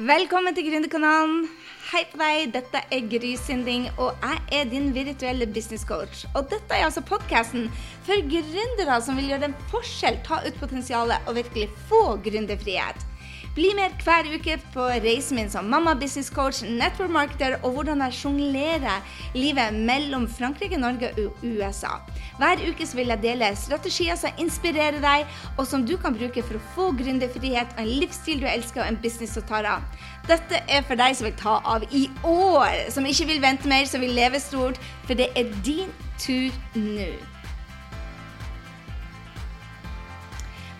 Velkommen 0.00 0.54
til 0.56 0.64
Gründerkanalen. 0.70 1.42
Hei 1.90 2.00
på 2.08 2.16
deg, 2.16 2.46
dette 2.54 2.80
er 2.80 3.02
Gry 3.12 3.34
Sinding, 3.36 3.90
og 4.00 4.16
jeg 4.24 4.38
er 4.56 4.70
din 4.70 4.86
virtuelle 4.94 5.44
businesscoach. 5.44 6.22
Og 6.32 6.48
dette 6.48 6.72
er 6.72 6.86
altså 6.86 7.02
podkasten 7.04 7.66
for 8.06 8.24
gründere 8.24 8.96
som 9.04 9.20
vil 9.20 9.28
gjøre 9.34 9.50
en 9.50 9.58
forskjell, 9.68 10.16
ta 10.24 10.40
ut 10.46 10.56
potensialet 10.62 11.28
og 11.28 11.36
virkelig 11.42 11.68
få 11.90 12.00
gründerfrihet. 12.24 13.04
Bli 13.52 13.68
med 13.76 13.92
hver 14.00 14.24
uke 14.32 14.54
på 14.72 14.84
reisen 15.04 15.36
min 15.36 15.50
som 15.52 15.66
mamma, 15.68 15.92
business 15.94 16.30
coach, 16.32 16.62
network 16.64 17.10
marketer 17.12 17.58
og 17.58 17.74
hvordan 17.74 18.00
jeg 18.06 18.14
sjonglerer 18.16 19.18
livet 19.36 19.74
mellom 19.76 20.24
Frankrike, 20.24 20.78
Norge 20.80 21.10
og 21.20 21.42
USA. 21.44 21.98
Hver 22.40 22.62
uke 22.64 22.86
vil 22.96 23.12
jeg 23.12 23.20
dele 23.20 23.50
strategier 23.60 24.16
som 24.16 24.40
inspirerer 24.40 24.96
deg, 25.04 25.28
og 25.58 25.68
som 25.68 25.84
du 25.84 25.98
kan 26.00 26.16
bruke 26.16 26.40
for 26.46 26.56
å 26.56 26.62
få 26.72 26.86
gründerfrihet, 26.96 27.76
en 27.76 27.90
livsstil 28.00 28.40
du 28.40 28.48
elsker 28.48 28.86
og 28.86 28.88
en 28.88 29.00
business 29.04 29.36
som 29.36 29.44
tar 29.44 29.68
av. 29.68 29.84
Dette 30.30 30.62
er 30.64 30.88
for 30.88 30.96
deg 30.96 31.18
som 31.18 31.28
vil 31.28 31.36
ta 31.36 31.58
av 31.74 31.84
i 31.92 32.06
år, 32.24 32.88
som 32.94 33.04
ikke 33.04 33.28
vil 33.34 33.44
vente 33.44 33.68
mer, 33.68 33.84
som 33.84 34.00
vil 34.00 34.16
leve 34.16 34.40
stort, 34.40 34.80
for 35.04 35.18
det 35.18 35.28
er 35.36 35.52
din 35.60 35.92
tur 36.16 36.48
nå. 36.72 37.12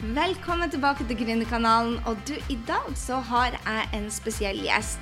Velkommen 0.02 0.66
tilbake 0.66 1.04
til 1.06 1.14
Gründerkanalen. 1.14 2.00
Og 2.10 2.16
du, 2.26 2.32
i 2.50 2.56
dag 2.66 2.88
så 2.98 3.20
har 3.22 3.52
jeg 3.54 3.84
en 3.94 4.08
spesiell 4.10 4.58
gjest. 4.58 4.98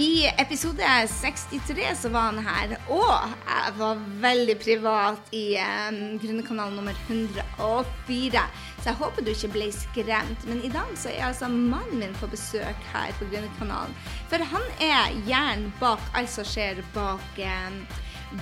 I 0.00 0.30
episode 0.40 0.86
63 1.12 1.84
så 2.00 2.08
var 2.08 2.30
han 2.30 2.38
her, 2.46 2.72
og 2.88 3.34
jeg 3.50 3.74
var 3.76 4.00
veldig 4.22 4.54
privat 4.62 5.28
i 5.36 5.58
um, 5.60 6.16
Gründerkanalen 6.22 6.78
nummer 6.80 6.96
104. 7.10 8.46
Så 8.78 8.88
jeg 8.88 8.98
håper 9.02 9.28
du 9.28 9.30
ikke 9.34 9.52
ble 9.58 9.68
skremt. 9.76 10.48
Men 10.48 10.64
i 10.64 10.72
dag 10.72 10.88
så 10.96 11.12
er 11.12 11.28
altså 11.28 11.52
mannen 11.52 12.00
min 12.00 12.16
på 12.16 12.32
besøk 12.32 12.88
her 12.94 13.12
på 13.20 13.28
Gründerkanalen. 13.28 13.92
For 14.32 14.40
han 14.54 14.64
er 14.80 15.20
hjernen 15.28 15.68
bak 15.84 16.00
alt 16.16 16.32
som 16.32 16.48
skjer 16.48 16.80
bak, 16.96 17.44
um, 17.44 17.80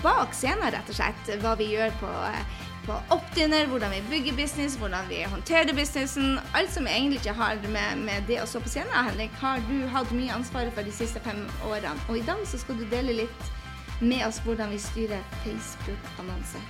bak 0.07 0.31
scenen, 0.31 0.71
rett 0.71 0.95
og 0.95 1.03
slett. 1.03 1.39
Hva 1.43 1.59
vi 1.59 1.73
gjør 1.75 1.91
på 1.99 2.15
uh, 2.23 2.68
på 2.89 2.97
oppdinner, 3.13 3.67
hvordan 3.69 3.93
vi 3.93 4.01
bygger 4.11 4.37
business, 4.37 4.77
hvordan 4.81 5.09
vi 5.11 5.21
håndterer 5.29 5.75
businessen. 5.77 6.39
Alt 6.57 6.73
som 6.73 6.87
egentlig 6.89 7.21
ikke 7.21 7.37
har 7.37 7.61
med, 7.69 8.05
med 8.09 8.25
det 8.31 8.41
å 8.41 8.47
stå 8.49 8.63
på 8.65 8.73
scenen. 8.73 8.95
Henrik, 8.97 9.35
har 9.43 9.61
du 9.69 9.77
hatt 9.93 10.15
mye 10.17 10.33
ansvar 10.33 10.71
for 10.73 10.89
de 10.89 10.95
siste 10.97 11.21
fem 11.25 11.45
årene. 11.69 11.93
Og 12.09 12.21
i 12.21 12.25
dag 12.25 12.41
så 12.49 12.61
skal 12.63 12.81
du 12.81 12.87
dele 12.89 13.21
litt 13.21 13.53
med 14.01 14.25
oss 14.25 14.41
hvordan 14.45 14.73
vi 14.73 14.81
styrer 14.81 15.21
Facebook-annonser. 15.45 16.65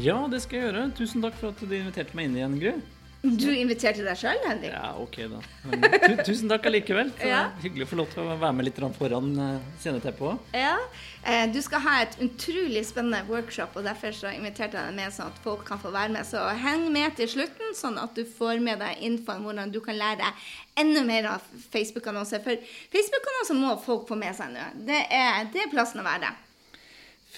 Ja, 0.00 0.16
det 0.32 0.40
skal 0.46 0.58
jeg 0.58 0.70
gjøre. 0.70 0.88
Tusen 0.96 1.24
takk 1.24 1.36
for 1.36 1.52
at 1.52 1.60
du 1.60 1.76
inviterte 1.76 2.16
meg 2.16 2.30
inn 2.30 2.40
igjen, 2.40 2.58
Gry. 2.62 2.74
Du 3.42 3.52
inviterte 3.54 4.02
deg 4.02 4.18
sjøl, 4.18 4.38
Henrik? 4.48 4.72
Ja, 4.74 4.96
ok 4.98 5.16
da. 5.30 5.40
Men, 5.70 5.84
tu, 6.02 6.16
tusen 6.26 6.50
takk 6.50 6.66
allikevel. 6.66 7.12
Ja. 7.32 7.44
Hyggelig 7.62 7.86
å 7.86 7.90
få 7.92 7.98
lov 8.00 8.10
til 8.10 8.24
å 8.24 8.34
være 8.34 8.56
med 8.58 8.66
litt 8.66 8.80
foran 8.98 9.30
eh, 9.38 9.68
sceneteppet 9.78 10.24
òg. 10.32 10.56
Ja. 10.58 10.74
Eh, 11.22 11.44
du 11.54 11.60
skal 11.62 11.84
ha 11.84 11.94
et 12.02 12.16
utrolig 12.24 12.82
spennende 12.88 13.22
workshop, 13.30 13.76
og 13.78 13.86
derfor 13.86 14.14
så 14.16 14.32
inviterte 14.34 14.74
jeg 14.74 14.90
deg 14.90 14.98
med 14.98 15.14
sånn 15.14 15.30
at 15.30 15.40
folk 15.44 15.62
kan 15.68 15.80
få 15.82 15.94
være 15.94 16.16
med. 16.16 16.26
Så 16.26 16.42
heng 16.64 16.88
med 16.94 17.14
til 17.18 17.30
slutten, 17.30 17.74
sånn 17.78 18.00
at 18.02 18.18
du 18.18 18.26
får 18.26 18.62
med 18.64 18.82
deg 18.82 19.04
infoen 19.06 19.46
hvordan 19.46 19.70
du 19.74 19.78
kan 19.84 19.98
lære 19.98 20.24
deg 20.24 20.46
enda 20.82 21.06
mer 21.06 21.34
av 21.36 21.50
Facebook-annonser. 21.70 22.42
For 22.42 22.70
Facebook-annonser 22.90 23.60
må 23.60 23.76
folk 23.86 24.08
få 24.10 24.18
med 24.18 24.34
seg 24.34 24.50
nå. 24.56 24.72
Det 24.88 25.04
er, 25.14 25.44
det 25.54 25.68
er 25.68 25.70
plassen 25.70 26.02
å 26.02 26.08
være. 26.10 26.34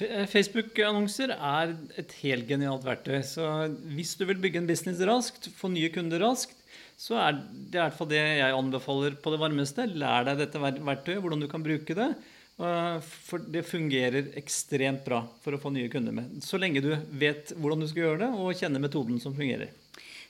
Eh, 0.02 0.26
Facebook-annonser 0.26 1.30
er 1.36 1.74
et 2.00 2.12
helt 2.24 2.48
genialt 2.48 2.86
verktøy. 2.86 3.20
Så 3.22 3.46
hvis 3.94 4.16
du 4.18 4.26
vil 4.26 4.40
bygge 4.42 4.62
en 4.62 4.70
business 4.70 5.02
raskt, 5.06 5.50
få 5.54 5.70
nye 5.70 5.92
kunder 5.94 6.22
raskt, 6.24 6.56
så 6.98 7.18
er 7.20 7.38
det 7.38 7.78
i 7.78 7.82
hvert 7.82 7.96
fall 7.98 8.10
det 8.10 8.22
jeg 8.22 8.54
anbefaler 8.54 9.18
på 9.22 9.34
det 9.34 9.42
varmeste. 9.42 9.86
Lær 9.94 10.26
deg 10.26 10.40
dette 10.42 10.62
verktøyet, 10.62 11.20
hvordan 11.22 11.42
du 11.42 11.50
kan 11.50 11.62
bruke 11.62 11.96
det. 11.98 12.10
For 12.54 13.42
det 13.50 13.64
fungerer 13.66 14.28
ekstremt 14.38 15.02
bra 15.06 15.24
for 15.42 15.56
å 15.56 15.58
få 15.58 15.72
nye 15.74 15.90
kunder 15.90 16.14
med. 16.14 16.36
Så 16.46 16.58
lenge 16.62 16.82
du 16.84 16.92
vet 17.10 17.50
hvordan 17.58 17.82
du 17.82 17.88
skal 17.90 18.04
gjøre 18.04 18.20
det, 18.22 18.30
og 18.38 18.54
kjenner 18.60 18.82
metoden 18.82 19.18
som 19.22 19.34
fungerer. 19.34 19.72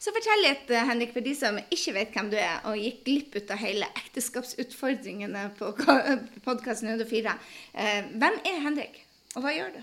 Så 0.00 0.12
fortell 0.12 0.42
litt, 0.44 0.68
eh, 0.72 0.84
Henrik, 0.84 1.12
for 1.14 1.24
de 1.24 1.32
som 1.36 1.56
ikke 1.72 1.94
vet 1.96 2.16
hvem 2.16 2.30
du 2.32 2.36
er, 2.36 2.58
og 2.68 2.80
gikk 2.80 3.04
glipp 3.06 3.36
ut 3.38 3.52
av 3.54 3.60
hele 3.60 3.86
ekteskapsutfordringene 4.02 5.46
på 5.56 5.70
podkasten 6.48 6.90
104. 6.92 7.36
Eh, 7.72 8.10
hvem 8.12 8.40
er 8.44 8.58
Henrik, 8.66 8.98
og 9.34 9.44
hva 9.44 9.54
gjør 9.54 9.74
du? 9.74 9.82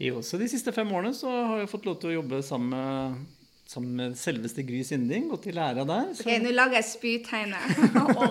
Jo, 0.00 0.22
så 0.24 0.40
De 0.40 0.48
siste 0.48 0.72
fem 0.72 0.88
årene 0.96 1.12
så 1.16 1.28
har 1.28 1.60
jeg 1.60 1.70
fått 1.70 1.86
lov 1.88 2.00
til 2.00 2.12
å 2.12 2.18
jobbe 2.20 2.40
sammen 2.46 2.72
med 2.72 3.20
sammen 3.70 3.92
med 4.00 4.16
selveste 4.18 4.64
Gry 4.66 4.80
Sinding, 4.86 5.28
gått 5.30 5.46
i 5.46 5.52
lære 5.54 5.84
der. 5.86 6.08
Så... 6.16 6.24
Ok, 6.24 6.32
Nå 6.42 6.50
lager 6.56 6.80
jeg 6.80 6.88
spytegne. 6.88 7.60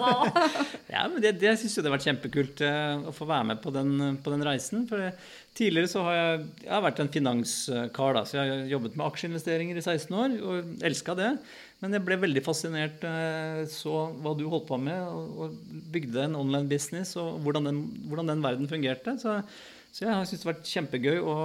ja, 0.96 1.06
men 1.08 1.22
det, 1.24 1.38
det 1.40 1.54
syns 1.62 1.78
jeg 1.78 1.86
det 1.86 1.88
har 1.88 1.96
vært 1.96 2.08
kjempekult 2.10 2.64
uh, 2.66 3.08
å 3.08 3.14
få 3.16 3.28
være 3.30 3.48
med 3.54 3.62
på 3.64 3.72
den, 3.72 3.94
på 4.20 4.34
den 4.34 4.44
reisen. 4.44 4.84
For 4.90 5.00
det, 5.00 5.14
tidligere 5.56 5.92
så 5.94 6.04
har 6.10 6.18
jeg, 6.18 6.44
jeg 6.66 6.74
har 6.76 6.84
vært 6.84 7.00
en 7.06 7.14
finanskar, 7.14 8.20
da, 8.20 8.26
så 8.28 8.40
jeg 8.42 8.52
har 8.52 8.68
jobbet 8.74 9.00
med 9.00 9.08
aksjeinvesteringer 9.08 9.80
i 9.80 9.86
16 9.86 10.20
år 10.26 10.38
og 10.42 10.86
elska 10.92 11.16
det. 11.22 11.32
Men 11.80 11.96
jeg 11.96 12.08
ble 12.10 12.20
veldig 12.20 12.44
fascinert 12.44 13.08
uh, 13.08 13.64
så 13.72 14.10
hva 14.20 14.36
du 14.36 14.44
holdt 14.52 14.68
på 14.68 14.84
med, 14.90 15.08
og, 15.08 15.44
og 15.46 15.84
bygde 15.96 16.28
en 16.28 16.40
online 16.42 16.68
business, 16.68 17.16
og 17.22 17.40
hvordan 17.48 17.72
den, 17.72 17.84
hvordan 18.12 18.36
den 18.36 18.44
verden 18.44 18.72
fungerte. 18.72 19.16
Så 19.24 19.40
så 19.90 20.06
jeg 20.06 20.28
syntes 20.30 20.44
det 20.44 20.46
har 20.46 20.54
vært 20.54 20.70
kjempegøy 20.70 21.18
å, 21.26 21.36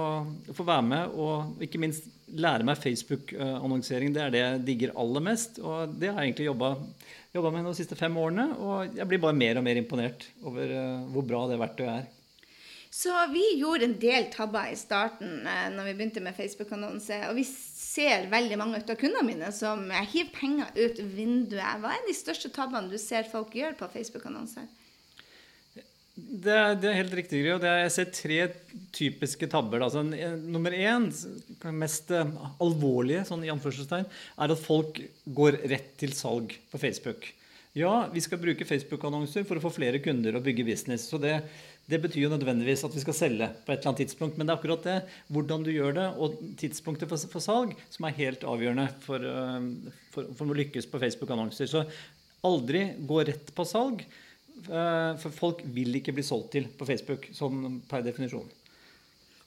få 0.53 0.65
være 0.67 0.85
med 0.85 1.15
og 1.17 1.63
ikke 1.65 1.81
minst 1.81 2.05
lære 2.29 2.65
meg 2.67 2.77
Facebook-annonsering. 2.81 4.13
Det 4.13 4.21
er 4.21 4.33
det 4.33 4.43
jeg 4.43 4.59
digger 4.67 4.93
aller 5.01 5.23
mest. 5.25 5.57
Og 5.61 5.95
det 5.97 6.11
har 6.11 6.21
jeg 6.21 6.33
egentlig 6.33 6.49
jobba, 6.51 7.49
med 7.49 7.65
de 7.65 7.73
siste 7.77 7.97
fem 7.97 8.13
årene. 8.21 8.51
Og 8.61 8.99
jeg 8.99 9.09
blir 9.09 9.23
bare 9.23 9.37
mer 9.37 9.59
og 9.59 9.65
mer 9.65 9.81
imponert 9.81 10.27
over 10.45 10.71
uh, 10.71 11.07
hvor 11.13 11.25
bra 11.25 11.41
det 11.49 11.59
verktøyet 11.61 11.95
er. 11.95 12.11
Så 12.95 13.11
vi 13.33 13.43
gjorde 13.59 13.89
en 13.89 13.97
del 13.99 14.29
tabber 14.31 14.69
i 14.71 14.77
starten 14.79 15.41
uh, 15.43 15.67
når 15.73 15.89
vi 15.89 15.97
begynte 15.97 16.23
med 16.23 16.37
Facebook-annonse. 16.37 17.19
Og 17.31 17.41
vi 17.41 17.47
ser 17.49 18.29
veldig 18.31 18.61
mange 18.61 18.79
av 18.85 18.93
kundene 18.93 19.25
mine 19.25 19.51
som 19.57 19.89
hiver 20.13 20.31
penger 20.37 20.69
ut 20.77 21.01
vinduet. 21.17 21.81
Hva 21.81 21.97
er 21.97 22.05
de 22.05 22.17
største 22.17 22.53
tabbene 22.53 22.93
du 22.93 23.01
ser 23.01 23.25
folk 23.33 23.57
gjøre 23.57 23.77
på 23.81 23.89
Facebook-annonser? 23.97 24.69
Det 26.15 26.51
er, 26.51 26.77
det 26.79 26.87
er, 26.87 26.99
helt 27.01 27.15
riktig. 27.17 27.41
Og 27.51 27.59
det 27.59 27.67
er, 27.67 27.81
jeg 27.83 27.93
ser 27.97 28.11
tre 28.15 28.37
typiske 28.95 29.49
tabber. 29.51 29.83
Altså, 29.83 30.03
nummer 30.03 30.71
én, 30.71 31.09
mest 31.75 32.13
uh, 32.15 32.29
alvorlige, 32.63 33.25
sånn 33.27 33.43
i 33.43 33.51
anførselstegn, 33.51 34.07
er 34.07 34.53
at 34.53 34.61
folk 34.63 35.01
går 35.27 35.59
rett 35.67 35.91
til 35.99 36.15
salg 36.15 36.55
på 36.71 36.79
Facebook. 36.79 37.27
Ja, 37.75 38.05
vi 38.13 38.23
skal 38.23 38.39
bruke 38.39 38.63
Facebook-annonser 38.63 39.43
for 39.43 39.59
å 39.59 39.65
få 39.65 39.73
flere 39.75 39.99
kunder 39.99 40.37
og 40.37 40.45
bygge 40.45 40.63
business. 40.63 41.09
Så 41.11 41.19
det, 41.19 41.41
det, 41.91 41.99
betyr 42.05 42.29
jo 42.29 42.31
nødvendigvis 42.31 42.85
at 42.87 42.95
vi 42.95 43.03
skal 43.03 43.17
selge 43.17 43.49
på 43.65 43.73
et 43.73 43.81
eller 43.81 43.91
annet 43.91 44.05
tidspunkt. 44.05 44.39
Men 44.39 44.47
det 44.47 44.53
er 44.53 44.61
akkurat 44.61 44.87
det, 44.87 44.99
hvordan 45.35 45.65
du 45.67 45.73
gjør 45.73 45.97
det, 45.99 46.05
og 46.15 46.37
tidspunktet 46.61 47.11
for, 47.11 47.31
for 47.35 47.43
salg, 47.43 47.75
som 47.91 48.07
er 48.07 48.15
helt 48.21 48.47
avgjørende 48.47 48.87
for, 49.03 49.19
uh, 49.27 49.99
for, 50.15 50.31
for 50.39 50.47
å 50.47 50.55
lykkes 50.63 50.87
på 50.87 51.03
Facebook-annonser. 51.03 51.67
Så 51.67 51.83
aldri 52.47 52.93
gå 53.03 53.19
rett 53.27 53.51
på 53.51 53.67
salg. 53.67 54.07
Eh, 54.55 55.15
for 55.19 55.35
folk 55.35 55.63
vil 55.75 55.99
ikke 55.99 56.13
bli 56.15 56.23
solgt 56.25 56.53
til 56.55 56.69
på 56.77 56.87
Facebook, 56.87 57.27
sånn 57.35 57.81
per 57.89 58.05
definisjon. 58.05 58.47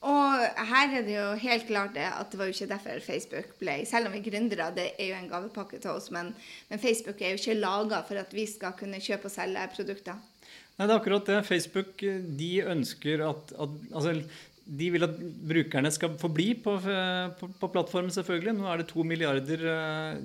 Og 0.09 0.43
her 0.69 0.93
er 0.95 1.03
det 1.03 1.15
jo 1.17 1.29
helt 1.43 1.65
klart 1.67 1.97
det 1.97 2.05
at 2.07 2.29
det 2.31 2.39
var 2.39 2.47
jo 2.47 2.55
ikke 2.55 2.69
derfor 2.71 3.01
Facebook 3.03 3.49
ble 3.59 3.81
Selv 3.89 4.07
om 4.07 4.13
vi 4.15 4.21
gründere, 4.23 4.69
det 4.77 4.93
er 4.95 5.09
jo 5.09 5.17
en 5.17 5.31
gavepakke 5.33 5.81
til 5.83 5.91
oss, 5.91 6.13
men, 6.15 6.31
men 6.69 6.79
Facebook 6.79 7.19
er 7.19 7.33
jo 7.33 7.41
ikke 7.41 7.57
laga 7.59 8.05
for 8.07 8.21
at 8.21 8.35
vi 8.37 8.45
skal 8.47 8.77
kunne 8.79 9.01
kjøpe 9.03 9.27
og 9.27 9.35
selge 9.35 9.65
produkter. 9.75 10.21
Nei, 10.79 10.87
det 10.87 10.93
er 10.93 11.01
akkurat 11.01 11.27
det. 11.27 11.41
Facebook 11.49 12.05
de 12.39 12.53
ønsker 12.77 13.25
at, 13.27 13.51
at 13.59 13.73
altså, 13.91 14.13
de 14.79 14.91
vil 14.95 15.07
at 15.09 15.17
brukerne 15.51 15.91
skal 15.91 16.15
forbli 16.21 16.53
på, 16.63 16.77
på, 17.41 17.49
på, 17.59 17.71
plattformen, 17.73 18.13
selvfølgelig. 18.15 18.55
Nå 18.55 18.69
er 18.71 18.83
det 18.83 18.91
to 18.93 19.03
milliarder 19.03 19.65
uh, 19.67 20.21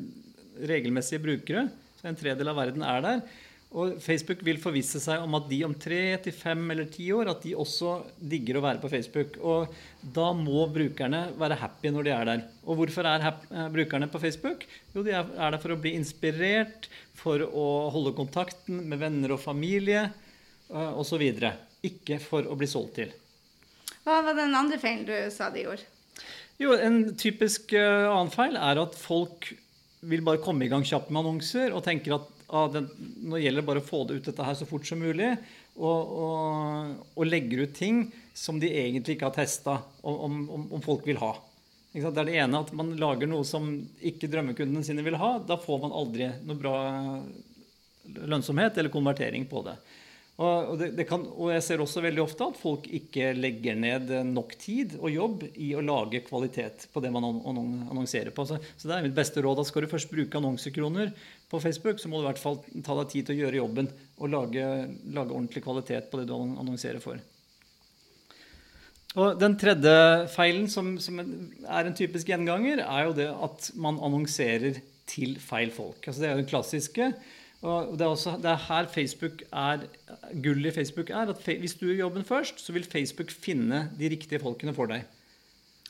regelmessige 0.69 1.23
brukere. 1.23 1.65
Så 1.97 2.11
en 2.11 2.19
tredel 2.19 2.51
av 2.51 2.59
verden 2.59 2.85
er 2.85 3.01
der. 3.07 3.25
Og 3.73 3.95
Facebook 3.97 4.43
vil 4.45 4.59
forvisse 4.61 4.99
seg 5.01 5.23
om 5.25 5.33
at 5.39 5.47
de 5.49 5.57
om 5.65 5.73
tre 5.73 6.01
til 6.21 6.35
fem 6.35 6.61
eller 6.69 6.85
ti 6.93 7.07
år 7.15 7.31
at 7.31 7.41
de 7.41 7.55
også 7.57 7.95
digger 8.21 8.59
å 8.59 8.65
være 8.67 8.81
på 8.83 8.91
Facebook. 8.91 9.39
Og 9.41 9.73
da 10.13 10.27
må 10.37 10.67
brukerne 10.69 11.23
være 11.39 11.57
happy 11.57 11.89
når 11.93 12.05
de 12.05 12.11
er 12.13 12.29
der. 12.29 12.43
Og 12.67 12.77
hvorfor 12.77 13.09
er 13.09 13.25
eh, 13.25 13.71
brukerne 13.73 14.09
på 14.13 14.21
Facebook? 14.21 14.67
Jo, 14.93 15.01
de 15.05 15.15
er 15.17 15.25
der 15.41 15.57
for 15.63 15.73
å 15.73 15.79
bli 15.81 15.95
inspirert, 15.97 16.85
for 17.17 17.41
å 17.41 17.65
holde 17.95 18.13
kontakten 18.17 18.83
med 18.91 19.01
venner 19.01 19.33
og 19.33 19.41
familie 19.41 20.05
uh, 20.69 20.93
osv. 21.01 21.25
Ikke 21.83 22.19
for 22.21 22.45
å 22.45 22.57
bli 22.59 22.69
solgt 22.69 22.99
til. 23.01 23.13
Hva 24.05 24.19
var 24.25 24.37
den 24.37 24.53
andre 24.57 24.77
feilen 24.81 25.07
du 25.07 25.15
sa 25.33 25.49
de 25.53 25.65
gjorde? 25.65 25.89
Jo, 26.61 26.75
En 26.77 27.07
typisk 27.17 27.73
uh, 27.73 28.11
annen 28.11 28.33
feil 28.33 28.59
er 28.59 28.85
at 28.85 28.93
folk 28.97 29.49
vil 30.03 30.21
bare 30.25 30.41
komme 30.43 30.67
i 30.67 30.71
gang 30.71 30.85
kjapt 30.85 31.09
med 31.09 31.23
annonser 31.23 31.73
og 31.73 31.85
tenker 31.85 32.19
at 32.19 32.32
ah, 32.47 32.67
den, 32.71 32.89
nå 33.23 33.39
gjelder 33.41 33.61
det 33.61 33.67
bare 33.67 33.83
å 33.83 33.85
få 33.85 34.03
det 34.07 34.19
ut 34.19 34.27
dette 34.29 34.47
her 34.47 34.57
så 34.57 34.67
fort 34.69 34.87
som 34.87 35.01
mulig. 35.01 35.31
Og, 35.73 36.11
og, 36.23 37.07
og 37.17 37.25
legger 37.25 37.63
ut 37.65 37.73
ting 37.77 38.03
som 38.37 38.59
de 38.61 38.69
egentlig 38.69 39.15
ikke 39.15 39.29
har 39.29 39.37
testa 39.37 39.79
om, 40.01 40.43
om, 40.43 40.67
om, 40.67 40.83
folk 40.85 41.07
vil 41.07 41.21
ha. 41.21 41.31
Det 41.93 42.05
er 42.09 42.29
det 42.29 42.37
ene 42.41 42.61
at 42.61 42.71
man 42.77 42.93
lager 42.97 43.29
noe 43.29 43.45
som 43.45 43.71
ikke 44.01 44.29
drømmekundene 44.29 44.85
sine 44.85 45.05
vil 45.05 45.17
ha. 45.21 45.35
Da 45.45 45.57
får 45.61 45.81
man 45.85 45.97
aldri 45.97 46.29
noe 46.45 46.59
bra 46.61 46.77
lønnsomhet 48.03 48.77
eller 48.77 48.93
konvertering 48.93 49.45
på 49.49 49.65
det. 49.65 49.77
Og, 50.41 50.79
det, 50.79 50.87
det 50.97 51.05
kan, 51.05 51.21
og, 51.29 51.51
jeg 51.53 51.61
ser 51.61 51.81
også 51.83 52.01
veldig 52.01 52.23
ofte 52.23 52.47
at 52.49 52.57
folk 52.57 52.87
ikke 52.89 53.35
legger 53.37 53.77
ned 53.77 54.09
nok 54.31 54.55
tid 54.57 54.95
og 54.97 55.13
jobb 55.13 55.43
i 55.61 55.69
å 55.77 55.83
lage 55.85 56.23
kvalitet 56.25 56.87
på 56.89 57.03
det 57.03 57.11
man 57.13 57.27
annonserer 57.29 58.33
på. 58.33 58.45
Så, 58.49 58.57
så 58.73 58.89
det 58.89 58.95
er 58.97 59.05
mitt 59.05 59.17
beste 59.17 59.43
råd 59.45 59.61
at 59.61 59.69
skal 59.69 59.85
du 59.85 59.91
først 59.91 60.09
bruke 60.09 60.39
annonsekroner 60.41 61.13
på 61.53 61.61
Facebook, 61.61 62.01
så 62.01 62.09
må 62.09 62.17
du 62.17 62.25
i 62.25 62.31
hvert 62.31 62.41
fall 62.41 62.57
ta 62.81 62.97
deg 62.97 63.11
tid 63.11 63.27
til 63.27 63.35
å 63.35 63.41
gjøre 63.43 63.61
jobben 63.61 63.91
og 64.17 64.33
lage, 64.33 64.65
lage 65.13 65.35
ordentlig 65.35 65.61
kvalitet 65.65 66.09
på 66.09 66.19
det 66.19 66.25
du 66.29 66.33
annonserer 66.33 67.03
for. 67.03 67.21
Og 69.13 69.37
Den 69.37 69.53
tredje 69.61 69.93
feilen, 70.33 70.65
som, 70.73 70.95
som, 70.97 71.21
er 71.21 71.85
en 71.85 71.97
typisk 71.97 72.31
gjenganger, 72.31 72.81
er 72.81 73.05
jo 73.05 73.15
det 73.17 73.29
at 73.29 73.69
man 73.77 74.01
annonserer 74.01 74.81
til 75.09 75.37
feil 75.37 75.69
folk. 75.75 76.01
Altså 76.07 76.23
Det 76.23 76.29
er 76.29 76.33
jo 76.33 76.41
den 76.41 76.49
klassiske. 76.49 77.09
Og 77.63 77.93
det 77.95 78.03
er, 78.03 78.11
også, 78.11 78.33
det 78.43 78.49
er 78.51 78.63
her 78.65 78.89
Facebook 78.91 79.43
er, 79.47 79.85
gullet 80.43 80.73
i 80.73 80.75
Facebook 80.75 81.13
er 81.13 81.29
at 81.31 81.45
hvis 81.45 81.77
du 81.79 81.85
gjør 81.85 82.07
jobben 82.07 82.25
først, 82.27 82.59
så 82.59 82.73
vil 82.75 82.87
Facebook 82.89 83.31
finne 83.31 83.85
de 83.99 84.09
riktige 84.11 84.41
folkene 84.43 84.73
for 84.75 84.91
deg. 84.91 85.05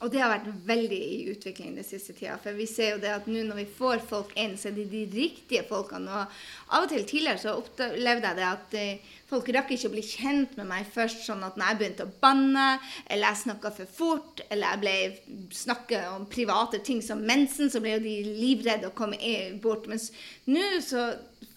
Og 0.04 0.12
det 0.12 0.20
har 0.20 0.34
vært 0.34 0.50
veldig 0.68 1.00
i 1.00 1.20
utvikling 1.32 1.78
den 1.78 1.86
siste 1.88 2.12
tida. 2.16 2.36
For 2.42 2.56
vi 2.58 2.68
ser 2.68 2.96
jo 2.96 3.02
det 3.04 3.14
at 3.14 3.28
nå 3.30 3.46
når 3.48 3.62
vi 3.62 3.68
får 3.78 4.04
folk 4.10 4.34
inn, 4.40 4.58
så 4.60 4.70
er 4.70 4.76
det 4.76 4.90
de 4.92 5.04
riktige 5.14 5.64
folkene. 5.70 6.12
Og 6.12 6.76
av 6.76 6.86
og 6.86 6.92
til 6.92 7.06
tidligere 7.08 7.40
så 7.40 7.56
opplevde 7.56 8.28
jeg 8.28 8.40
det 8.40 8.48
at 8.50 8.76
uh, 8.76 9.14
folk 9.32 9.52
rakk 9.56 9.72
ikke 9.72 9.92
å 9.92 9.94
bli 9.96 10.04
kjent 10.04 10.58
med 10.60 10.68
meg 10.74 10.90
først. 10.92 11.24
Sånn 11.24 11.46
at 11.48 11.56
når 11.56 11.72
jeg 11.72 11.82
begynte 11.82 12.08
å 12.10 12.16
banne, 12.26 12.68
eller 13.08 13.30
jeg 13.30 13.44
snakka 13.46 13.74
for 13.80 13.96
fort, 14.00 14.44
eller 14.50 14.76
jeg 14.76 14.84
ble 14.84 15.48
snakka 15.64 16.04
om 16.18 16.28
private 16.32 16.84
ting 16.84 17.00
som 17.06 17.24
mensen, 17.24 17.72
så 17.72 17.80
ble 17.84 17.96
jo 17.96 18.04
de 18.04 18.18
livredde 18.44 18.92
å 18.92 18.98
komme 18.98 19.20
bort. 19.64 19.88
Mens 19.88 20.12
nå 20.52 20.68
så 20.84 21.14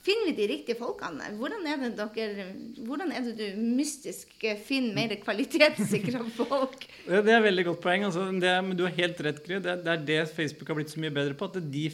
finner 0.06 0.30
vi 0.30 0.34
de 0.38 0.48
riktige 0.52 0.78
folkene? 0.78 1.30
Hvordan 1.40 1.66
er 1.66 1.80
det, 1.82 1.92
dere, 1.98 2.48
hvordan 2.86 3.12
er 3.14 3.26
det 3.26 3.36
du 3.38 3.62
mystisk 3.76 4.34
finner 4.66 4.94
mer 4.96 5.16
kvalitetssikra 5.22 6.22
folk? 6.40 6.86
Det 7.06 7.22
er 7.22 7.38
et 7.40 7.48
veldig 7.48 7.68
godt 7.72 7.82
poeng. 7.84 8.06
Altså, 8.08 8.28
det, 8.30 8.52
men 8.66 8.78
du 8.78 8.86
har 8.86 8.94
helt 9.00 9.22
rett, 9.26 9.42
Gry. 9.46 9.58
Det, 9.62 9.80
det, 9.84 9.96
er 9.96 10.04
det 10.12 10.20
Facebook 10.36 10.70
har 10.70 10.78
blitt 10.78 10.94
så 10.94 11.02
mye 11.02 11.14
bedre 11.14 11.36
på. 11.38 11.50
at 11.50 11.58
de, 11.72 11.86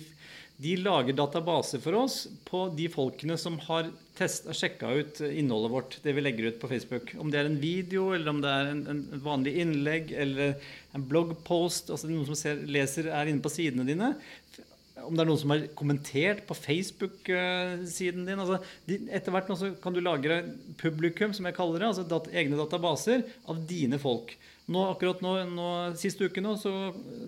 de 0.62 0.74
lager 0.84 1.16
databaser 1.16 1.82
for 1.82 1.96
oss 2.02 2.24
på 2.48 2.66
de 2.76 2.88
folkene 2.92 3.38
som 3.40 3.56
har 3.68 3.88
sjekka 4.18 4.92
ut 4.92 5.22
innholdet 5.26 5.72
vårt, 5.72 5.96
det 6.04 6.12
vi 6.14 6.22
legger 6.22 6.52
ut 6.52 6.60
på 6.60 6.68
Facebook. 6.70 7.14
Om 7.18 7.32
det 7.32 7.40
er 7.40 7.48
en 7.48 7.60
video, 7.62 8.10
eller 8.14 8.34
om 8.34 8.42
det 8.44 8.52
er 8.52 8.74
en, 8.74 8.84
en 8.92 9.24
vanlig 9.24 9.56
innlegg 9.64 10.12
eller 10.12 10.58
en 10.92 11.08
bloggpost. 11.08 11.90
altså 11.90 12.12
Noen 12.12 12.28
som 12.28 12.38
ser, 12.38 12.60
leser 12.68 13.08
er 13.08 13.32
inne 13.32 13.42
på 13.42 13.52
sidene 13.52 13.88
dine 13.88 14.12
om 15.06 15.16
det 15.16 15.24
er 15.24 15.28
noen 15.28 15.40
som 15.40 15.52
har 15.54 15.64
kommentert 15.78 16.42
på 16.48 16.56
Facebook-siden 16.56 18.26
din. 18.28 18.42
Altså, 18.42 18.58
etter 18.86 19.34
hvert 19.34 19.50
kan 19.82 19.94
du 19.94 20.00
lagre 20.02 20.42
publikum, 20.80 21.34
som 21.36 21.48
jeg 21.48 21.56
kaller 21.56 21.82
det, 21.82 21.90
altså 21.90 22.06
dat 22.08 22.30
egne 22.32 22.58
databaser 22.60 23.24
av 23.50 23.62
dine 23.68 24.00
folk. 24.02 24.34
Nå, 24.72 24.84
akkurat 24.92 25.22
nå, 25.24 25.34
nå, 25.52 25.70
Sist 25.98 26.22
uke 26.22 26.42
nå, 26.44 26.54
så 26.60 26.72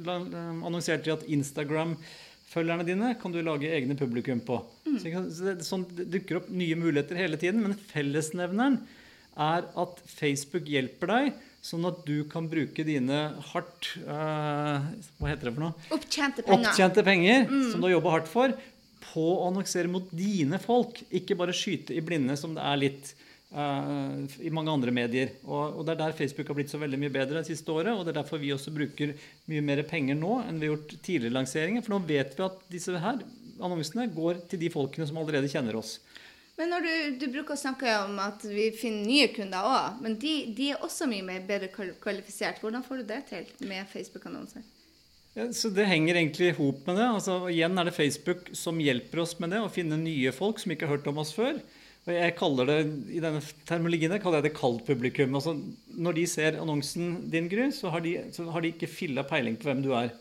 annonserte 0.07 1.09
de 1.09 1.15
at 1.17 1.27
Instagram-følgerne 1.37 2.87
dine 2.87 3.15
kan 3.21 3.35
du 3.35 3.41
lage 3.45 3.73
egne 3.75 3.99
publikum 3.99 4.43
på. 4.47 4.61
Mm. 4.87 4.99
Så 5.01 5.47
det, 5.49 5.57
sånn, 5.67 5.89
det 5.99 6.11
dukker 6.15 6.43
opp 6.43 6.53
nye 6.53 6.79
muligheter 6.79 7.19
hele 7.19 7.41
tiden, 7.41 7.65
men 7.65 7.79
fellesnevneren 7.91 8.81
er 9.35 9.67
at 9.67 9.99
Facebook 10.07 10.69
hjelper 10.71 11.11
deg 11.11 11.35
Sånn 11.65 11.87
at 11.89 12.03
du 12.05 12.27
kan 12.29 12.45
bruke 12.51 12.85
dine 12.85 13.19
hardt 13.53 13.95
uh, 14.05 14.85
Hva 15.17 15.31
heter 15.31 15.49
det 15.49 15.55
for 15.55 15.63
noe? 15.63 15.91
Opptjente 15.97 16.45
penger. 16.45 16.69
Opptjente 16.69 17.05
penger 17.07 17.47
mm. 17.49 17.69
Som 17.71 17.81
du 17.81 17.87
har 17.89 17.95
jobba 17.95 18.17
hardt 18.19 18.29
for, 18.29 18.57
på 19.07 19.29
å 19.31 19.47
annonsere 19.47 19.89
mot 19.89 20.11
dine 20.13 20.61
folk. 20.61 21.01
Ikke 21.09 21.39
bare 21.41 21.57
skyte 21.57 21.97
i 21.97 22.03
blinde, 22.05 22.37
som 22.37 22.53
det 22.57 22.67
er 22.69 22.83
litt 22.83 23.15
uh, 23.57 24.21
i 24.45 24.53
mange 24.53 24.75
andre 24.77 24.93
medier. 24.93 25.33
Og, 25.47 25.79
og, 25.79 25.81
Det 25.87 25.95
er 25.95 26.03
der 26.03 26.19
Facebook 26.21 26.53
har 26.53 26.59
blitt 26.61 26.75
så 26.75 26.83
veldig 26.83 27.01
mye 27.01 27.15
bedre 27.17 27.41
det 27.41 27.49
siste 27.49 27.73
året. 27.73 27.95
Og 27.95 28.05
det 28.05 28.13
er 28.13 28.21
derfor 28.21 28.43
vi 28.45 28.53
også 28.53 28.75
bruker 28.75 29.17
mye 29.49 29.65
mer 29.65 29.81
penger 29.89 30.21
nå 30.21 30.43
enn 30.45 30.61
vi 30.61 30.69
har 30.69 30.77
gjort 30.77 30.99
tidligere 30.99 31.39
lanseringer. 31.39 31.87
For 31.87 31.97
nå 31.97 32.03
vet 32.05 32.37
vi 32.37 32.45
at 32.45 32.61
disse 32.77 32.93
her 33.07 33.25
annonsene 33.65 34.11
går 34.13 34.45
til 34.51 34.61
de 34.67 34.69
folkene 34.75 35.09
som 35.09 35.17
allerede 35.23 35.49
kjenner 35.49 35.81
oss. 35.81 35.97
Men 36.55 36.71
når 36.71 36.85
du, 36.87 36.93
du, 37.19 37.27
bruker 37.35 37.57
å 37.57 37.59
snakke 37.59 37.91
om 38.05 38.19
at 38.23 38.45
vi 38.47 38.69
finner 38.79 39.09
nye 39.09 39.31
kunder 39.35 39.67
òg, 39.67 40.03
men 40.05 40.15
de, 40.23 40.35
de, 40.55 40.71
er 40.71 40.85
også 40.87 41.09
mye 41.11 41.27
mer 41.27 41.43
bedre 41.49 41.71
kvalifisert. 41.73 42.61
Hvordan 42.63 42.85
får 42.87 43.03
du 43.03 43.09
det 43.09 43.21
til 43.33 43.49
med 43.67 43.89
Facebook-annonser? 43.91 44.63
Så 45.51 45.73
Det 45.75 45.89
henger 45.91 46.15
egentlig 46.15 46.53
i 46.53 46.55
hop 46.55 46.85
med 46.87 47.01
det. 47.01 47.09
Altså, 47.17 47.41
igjen 47.51 47.75
er 47.79 47.89
det 47.89 47.97
Facebook 47.97 48.53
som 48.55 48.79
hjelper 48.79 49.25
oss 49.25 49.35
med 49.43 49.51
det, 49.51 49.65
å 49.65 49.73
finne 49.73 49.99
nye 49.99 50.31
folk 50.35 50.63
som 50.63 50.71
ikke 50.71 50.87
har 50.87 50.95
hørt 50.95 51.11
om 51.11 51.19
oss 51.25 51.35
før. 51.35 51.59
Og 52.05 52.13
jeg 52.13 52.37
kaller 52.39 52.69
det, 52.69 52.79
I 53.17 53.21
denne 53.25 53.41
termologien 53.67 54.15
kaller 54.23 54.39
jeg 54.39 54.51
det 54.51 54.59
kaldt 54.59 54.85
publikum. 54.87 55.35
Altså, 55.35 55.57
når 55.97 56.21
de 56.21 56.27
ser 56.31 56.61
annonsen 56.61 57.17
din, 57.33 57.49
Gry, 57.51 57.71
så 57.75 57.91
har 57.91 58.05
de, 58.05 58.19
så 58.37 58.47
har 58.53 58.63
de 58.63 58.71
ikke 58.77 58.93
filla 58.93 59.25
peiling 59.27 59.59
på 59.59 59.71
hvem 59.71 59.83
du 59.83 59.91
er. 59.97 60.13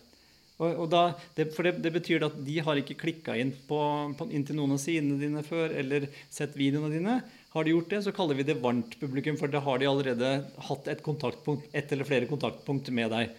Og, 0.64 0.84
og 0.86 0.90
da, 0.92 1.04
det, 1.38 1.50
for 1.56 1.68
det, 1.68 1.78
det, 1.84 1.92
betyr 1.94 2.26
at 2.28 2.36
de 2.48 2.58
har 2.64 2.80
ikke 2.80 2.98
klikka 3.04 3.36
inn, 3.40 3.52
på, 3.68 3.80
på, 4.18 4.30
inn 4.32 4.46
til 4.48 4.58
noen 4.60 4.76
av 4.78 4.82
sidene 4.82 5.20
dine 5.20 5.44
før 5.46 5.76
eller 5.84 6.08
sett 6.32 6.56
videoene 6.60 6.94
dine. 6.94 7.20
Har 7.54 7.66
de 7.66 7.74
gjort 7.76 7.92
det, 7.92 8.04
så 8.06 8.14
kaller 8.16 8.40
vi 8.40 8.48
det 8.48 8.62
varmt 8.62 8.96
publikum, 9.02 9.38
for 9.38 9.52
da 9.52 9.62
har 9.62 9.82
de 9.82 9.90
allerede 9.90 10.36
hatt 10.70 10.88
et, 10.90 11.04
et 11.04 11.92
eller 11.94 12.08
flere 12.08 12.30
kontaktpunkt 12.30 12.90
med 12.96 13.12
deg. 13.14 13.34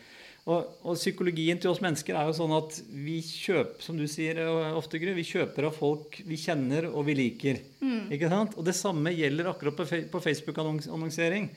Og, 0.45 0.75
og, 0.85 0.99
psykologien 0.99 1.57
til 1.57 1.71
oss 1.71 1.81
mennesker 1.81 2.19
er 2.21 2.29
jo 2.29 2.35
sånn 2.37 2.53
at 2.53 2.77
vi 2.93 3.17
kjøper 3.25 3.81
som 3.81 3.97
du 3.97 4.05
sier 4.11 4.43
ofte, 4.77 5.01
Gry, 5.01 5.15
vi 5.17 5.25
kjøper 5.25 5.71
av 5.71 5.79
folk 5.79 6.19
vi 6.29 6.37
kjenner 6.41 6.91
og 6.91 7.07
vi 7.09 7.17
liker. 7.17 7.63
Mm. 7.81 8.13
ikke 8.13 8.29
sant? 8.33 8.59
Og 8.61 8.67
det 8.69 8.77
samme 8.77 9.15
gjelder 9.17 9.49
akkurat 9.55 9.79
på, 9.79 9.87
på 10.13 10.23
Facebook-annonsering. 10.27 11.49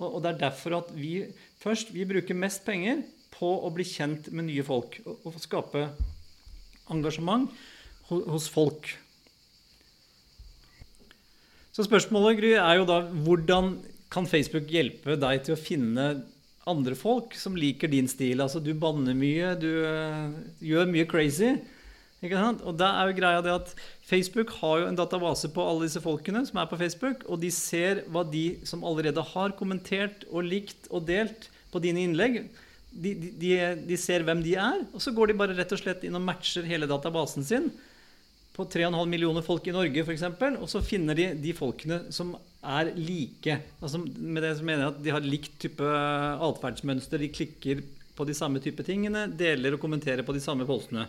Og, 0.00 0.08
og, 0.08 0.18
det 0.24 0.32
er 0.32 0.42
derfor 0.48 0.80
at 0.80 0.90
vi 0.96 1.20
først 1.62 1.94
vi 1.94 2.08
bruker 2.08 2.38
mest 2.38 2.66
penger 2.66 3.04
på 3.32 3.50
å 3.64 3.70
bli 3.74 3.86
kjent 3.86 4.30
med 4.32 4.48
nye 4.48 4.64
folk 4.66 4.98
og 5.04 5.38
skape 5.40 5.88
engasjement 6.92 7.50
hos 8.10 8.48
folk. 8.52 8.90
Så 11.72 11.86
spørsmålet 11.86 12.36
Gry, 12.36 12.52
er 12.60 12.80
jo 12.80 12.88
da 12.88 13.00
hvordan 13.24 13.78
kan 14.12 14.28
Facebook 14.28 14.68
hjelpe 14.68 15.16
deg 15.16 15.46
til 15.46 15.54
å 15.54 15.60
finne 15.60 16.08
andre 16.68 16.94
folk 16.98 17.32
som 17.38 17.56
liker 17.56 17.88
din 17.88 18.10
stil? 18.10 18.42
Altså 18.44 18.60
Du 18.60 18.74
banner 18.76 19.16
mye, 19.16 19.54
du 19.56 19.70
uh, 19.86 20.34
gjør 20.60 20.90
mye 20.92 21.08
crazy. 21.08 21.54
Ikke 22.22 22.38
sant? 22.38 22.60
Og 22.68 22.76
da 22.78 22.92
er 23.00 23.08
jo 23.08 23.16
greia 23.16 23.40
det 23.42 23.54
at 23.54 23.72
Facebook 24.06 24.52
har 24.60 24.82
jo 24.82 24.90
en 24.90 24.98
database 24.98 25.48
på 25.50 25.64
alle 25.64 25.88
disse 25.88 26.02
folkene 26.04 26.44
som 26.46 26.60
er 26.60 26.68
på 26.70 26.78
Facebook, 26.78 27.24
og 27.26 27.40
de 27.42 27.50
ser 27.50 28.04
hva 28.12 28.22
de 28.28 28.60
som 28.68 28.84
allerede 28.86 29.24
har 29.32 29.56
kommentert 29.58 30.28
og 30.28 30.46
likt 30.46 30.86
og 30.92 31.08
delt 31.08 31.48
på 31.72 31.82
dine 31.82 32.04
innlegg, 32.04 32.44
de, 32.92 33.14
de, 33.40 33.52
de, 33.88 33.96
ser 33.96 34.24
hvem 34.26 34.42
de 34.44 34.54
er, 34.60 34.84
og 34.92 35.00
så 35.02 35.14
går 35.16 35.30
de 35.30 35.38
bare 35.40 35.56
rett 35.56 35.72
og 35.72 35.80
slett 35.80 36.04
inn 36.04 36.18
og 36.18 36.24
matcher 36.24 36.66
hele 36.68 36.88
databasen 36.90 37.46
sin 37.46 37.70
på 38.52 38.66
3,5 38.68 39.08
millioner 39.08 39.44
folk 39.44 39.66
i 39.66 39.72
Norge 39.72 40.04
f.eks., 40.04 40.26
og 40.60 40.68
så 40.68 40.82
finner 40.84 41.16
de 41.16 41.30
de 41.40 41.54
folkene 41.56 42.02
som 42.12 42.34
er 42.62 42.92
like. 42.98 43.56
Altså, 43.80 44.02
med 44.02 44.44
det 44.44 44.52
mener 44.60 44.84
jeg 44.84 44.92
at 44.92 45.00
de 45.06 45.14
har 45.16 45.24
likt 45.24 45.56
type 45.62 45.88
atferdsmønster. 46.48 47.22
De 47.22 47.32
klikker 47.32 47.80
på 48.12 48.26
de 48.28 48.36
samme 48.36 48.60
type 48.60 48.84
tingene, 48.84 49.24
deler 49.40 49.74
og 49.74 49.80
kommenterer 49.82 50.22
på 50.26 50.36
de 50.36 50.44
samme 50.44 50.68
postene. 50.68 51.06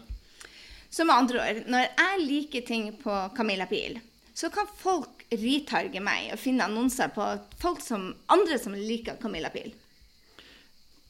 Så 0.88 1.04
med 1.04 1.18
andre 1.18 1.44
ord, 1.44 1.62
når 1.74 1.86
jeg 1.90 2.24
liker 2.24 2.66
ting 2.68 2.90
på 3.02 3.20
Camilla 3.36 3.68
Pil, 3.68 4.00
så 4.34 4.50
kan 4.54 4.70
folk 4.80 5.26
retarge 5.34 6.02
meg 6.02 6.32
og 6.34 6.42
finne 6.42 6.66
annonser 6.66 7.12
på 7.14 7.26
folk 7.62 7.82
som, 7.84 8.12
andre 8.34 8.58
som 8.62 8.76
liker 8.78 9.20
Camilla 9.22 9.52
Pil. 9.54 9.74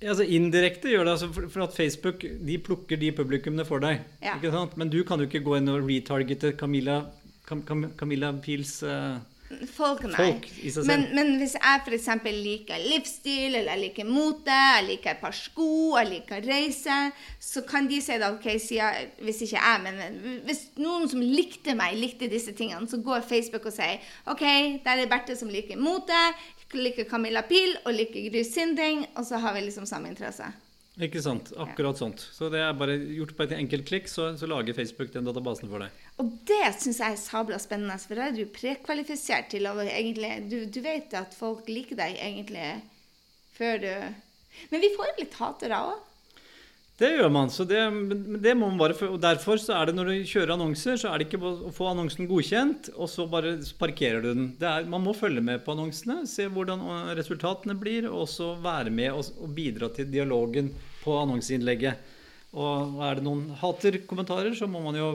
Altså 0.03 0.25
Indirekte 0.27 0.91
gjør 0.91 1.07
det, 1.07 1.11
altså 1.15 1.29
for, 1.33 1.65
at 1.65 1.75
Facebook 1.75 2.23
de 2.47 2.57
plukker 2.59 2.99
de 2.99 3.11
publikummene 3.15 3.65
for 3.67 3.83
deg. 3.83 4.01
Ja. 4.23 4.37
ikke 4.37 4.51
sant? 4.53 4.77
Men 4.77 4.91
du 4.91 5.01
kan 5.07 5.21
jo 5.21 5.29
ikke 5.29 5.43
gå 5.45 5.59
inn 5.59 5.71
og 5.71 5.85
retargete 5.87 6.53
Camilla, 6.59 7.01
Cam, 7.47 7.63
Cam, 7.67 7.85
Camilla 7.99 8.31
Pils 8.43 8.81
uh, 8.87 9.21
folk, 9.69 10.03
folk 10.15 10.47
i 10.61 10.71
seg 10.71 10.83
selv. 10.83 10.89
Men, 10.89 11.03
men 11.15 11.31
hvis 11.41 11.55
jeg 11.57 11.81
f.eks. 11.85 12.07
liker 12.25 12.85
livsstil, 12.87 13.57
eller 13.57 13.73
jeg 13.73 13.81
liker 13.83 14.09
mote, 14.09 14.57
jeg 14.77 14.87
liker 14.87 15.13
et 15.13 15.21
par 15.21 15.35
sko, 15.37 15.67
jeg 15.99 16.09
liker 16.09 16.45
reise, 16.47 16.97
så 17.41 17.63
kan 17.67 17.87
de 17.89 17.99
si 18.03 18.17
da 18.21 18.31
OK, 18.33 18.47
jeg, 18.73 19.09
hvis 19.23 19.43
ikke 19.45 19.59
jeg, 19.59 19.83
men 19.85 20.41
hvis 20.47 20.63
noen 20.81 21.09
som 21.11 21.23
likte 21.23 21.75
meg, 21.79 21.97
likte 21.99 22.29
disse 22.31 22.55
tingene, 22.57 22.87
så 22.89 22.99
går 23.03 23.25
Facebook 23.27 23.67
og 23.69 23.75
sier 23.75 24.01
OK, 24.31 24.43
der 24.85 25.03
er 25.03 25.11
Berthe 25.11 25.37
som 25.39 25.51
liker 25.51 25.79
mote, 25.79 26.23
liker 26.79 27.07
Camilla 27.09 27.43
Pil 27.47 27.75
og 27.83 27.93
liker 27.95 28.29
Gry 28.29 28.43
Sinding, 28.47 29.05
og 29.17 29.25
så 29.27 29.39
har 29.43 29.55
vi 29.55 29.65
liksom 29.67 29.87
samme 29.89 30.11
interesse. 30.11 30.51
Ikke 31.01 31.23
sant. 31.25 31.49
Akkurat 31.57 31.97
sånt. 31.97 32.21
Så 32.35 32.51
det 32.53 32.59
er 32.61 32.75
bare 32.77 32.99
gjort 33.15 33.33
på 33.37 33.47
et 33.47 33.55
enkelt 33.57 33.87
klikk, 33.89 34.09
så, 34.11 34.27
så 34.37 34.45
lager 34.49 34.75
Facebook 34.77 35.09
den 35.13 35.25
databasen 35.25 35.71
for 35.71 35.81
deg. 35.81 36.03
Og 36.21 36.29
det 36.45 36.67
syns 36.77 37.01
jeg 37.01 37.15
er 37.15 37.21
sabla 37.21 37.57
spennende, 37.61 37.97
for 37.97 38.19
da 38.19 38.27
er 38.29 38.37
du 38.37 38.43
prekvalifisert 38.53 39.49
til 39.53 39.65
å 39.69 39.73
egentlig 39.81 40.35
du, 40.51 40.59
du, 40.69 40.79
vet 40.85 41.15
at 41.17 41.33
folk 41.37 41.65
liker 41.71 41.97
deg 41.97 42.19
egentlig 42.21 42.67
før 43.57 43.81
du 43.81 43.93
Men 44.69 44.83
vi 44.83 44.93
får 44.93 45.15
litt 45.17 45.33
hatere 45.39 45.79
òg. 45.81 46.01
Det 46.93 47.09
gjør 47.09 47.31
man. 47.33 47.49
så 47.49 47.65
det, 47.65 47.79
det 48.43 48.53
må 48.53 48.67
man 48.69 48.77
bare, 48.77 48.95
og 49.07 49.17
Derfor 49.21 49.57
så 49.57 49.73
er 49.79 49.89
det 49.89 49.95
når 49.97 50.11
du 50.11 50.27
kjører 50.29 50.53
annonser, 50.53 50.99
så 51.01 51.09
er 51.09 51.19
det 51.19 51.25
ikke 51.27 51.41
å 51.41 51.71
få 51.73 51.87
annonsen 51.89 52.29
godkjent, 52.29 52.91
og 52.93 53.09
så 53.09 53.25
bare 53.29 53.55
parkerer 53.79 54.21
du 54.21 54.29
den. 54.29 54.51
Er, 54.61 54.85
man 54.89 55.01
må 55.01 55.15
følge 55.17 55.41
med 55.41 55.63
på 55.65 55.73
annonsene, 55.73 56.21
se 56.29 56.45
hvordan 56.45 56.85
resultatene 57.17 57.75
blir, 57.79 58.05
og 58.11 58.27
så 58.29 58.51
være 58.61 58.93
med 58.93 59.09
og, 59.17 59.25
og 59.41 59.55
bidra 59.57 59.89
til 59.95 60.11
dialogen 60.13 60.69
på 61.01 61.17
annonseinnlegget. 61.23 62.13
Og 62.53 63.01
er 63.01 63.17
det 63.17 63.25
noen 63.25 63.47
haterkommentarer, 63.57 64.53
så 64.53 64.69
må 64.69 64.83
man 64.85 64.99
jo 64.99 65.09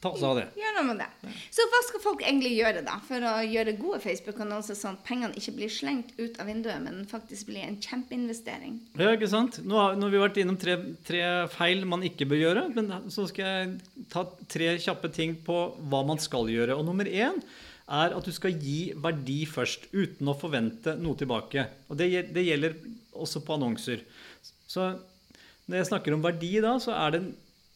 ta 0.00 0.10
oss 0.14 0.22
av 0.24 0.38
det. 0.38 0.46
Gjør 0.56 0.76
noe 0.78 0.86
med 0.88 1.00
det. 1.02 1.08
Så 1.52 1.64
hva 1.68 1.80
skal 1.84 2.02
folk 2.02 2.22
egentlig 2.24 2.54
gjøre 2.56 2.82
da, 2.86 2.96
for 3.04 3.26
å 3.30 3.34
gjøre 3.44 3.76
gode 3.78 4.00
Facebook-annonser 4.04 4.78
sånn 4.78 4.96
at 4.96 5.04
pengene 5.06 5.36
ikke 5.36 5.54
blir 5.58 5.72
slengt 5.72 6.14
ut 6.16 6.38
av 6.40 6.48
vinduet, 6.48 6.80
men 6.84 7.02
faktisk 7.10 7.50
blir 7.50 7.66
en 7.66 7.76
kjempeinvestering? 7.84 8.78
Ja, 8.96 9.12
ikke 9.12 9.28
sant. 9.30 9.60
Nå 9.66 9.76
har, 9.76 9.98
nå 9.98 10.08
har 10.08 10.14
vi 10.14 10.22
vært 10.22 10.40
innom 10.40 10.56
tre, 10.60 10.78
tre, 11.06 11.24
feil 11.52 11.84
man 11.88 12.06
ikke 12.06 12.28
bør 12.30 12.40
gjøre. 12.44 12.64
Men 12.76 13.10
så 13.12 13.26
skal 13.28 13.50
jeg 13.50 14.06
ta 14.12 14.24
tre 14.50 14.72
kjappe 14.80 15.12
ting 15.12 15.36
på 15.44 15.58
hva 15.92 16.00
man 16.08 16.22
skal 16.22 16.48
gjøre. 16.48 16.78
Og 16.80 16.88
nummer 16.88 17.08
én 17.08 17.42
er 17.90 18.16
at 18.16 18.24
du 18.24 18.32
skal 18.32 18.56
gi 18.56 18.94
verdi 19.02 19.42
først, 19.50 19.90
uten 19.92 20.30
å 20.30 20.38
forvente 20.38 20.96
noe 20.96 21.18
tilbake. 21.18 21.66
Og 21.90 22.00
det, 22.00 22.10
det 22.32 22.46
gjelder 22.46 22.76
også 23.20 23.44
på 23.44 23.56
annonser. 23.58 24.04
Så 24.70 24.92
når 25.68 25.82
jeg 25.82 25.90
snakker 25.90 26.14
om 26.14 26.24
verdi 26.24 26.54
da, 26.62 26.76
så 26.82 26.94
er 26.96 27.16
det 27.16 27.24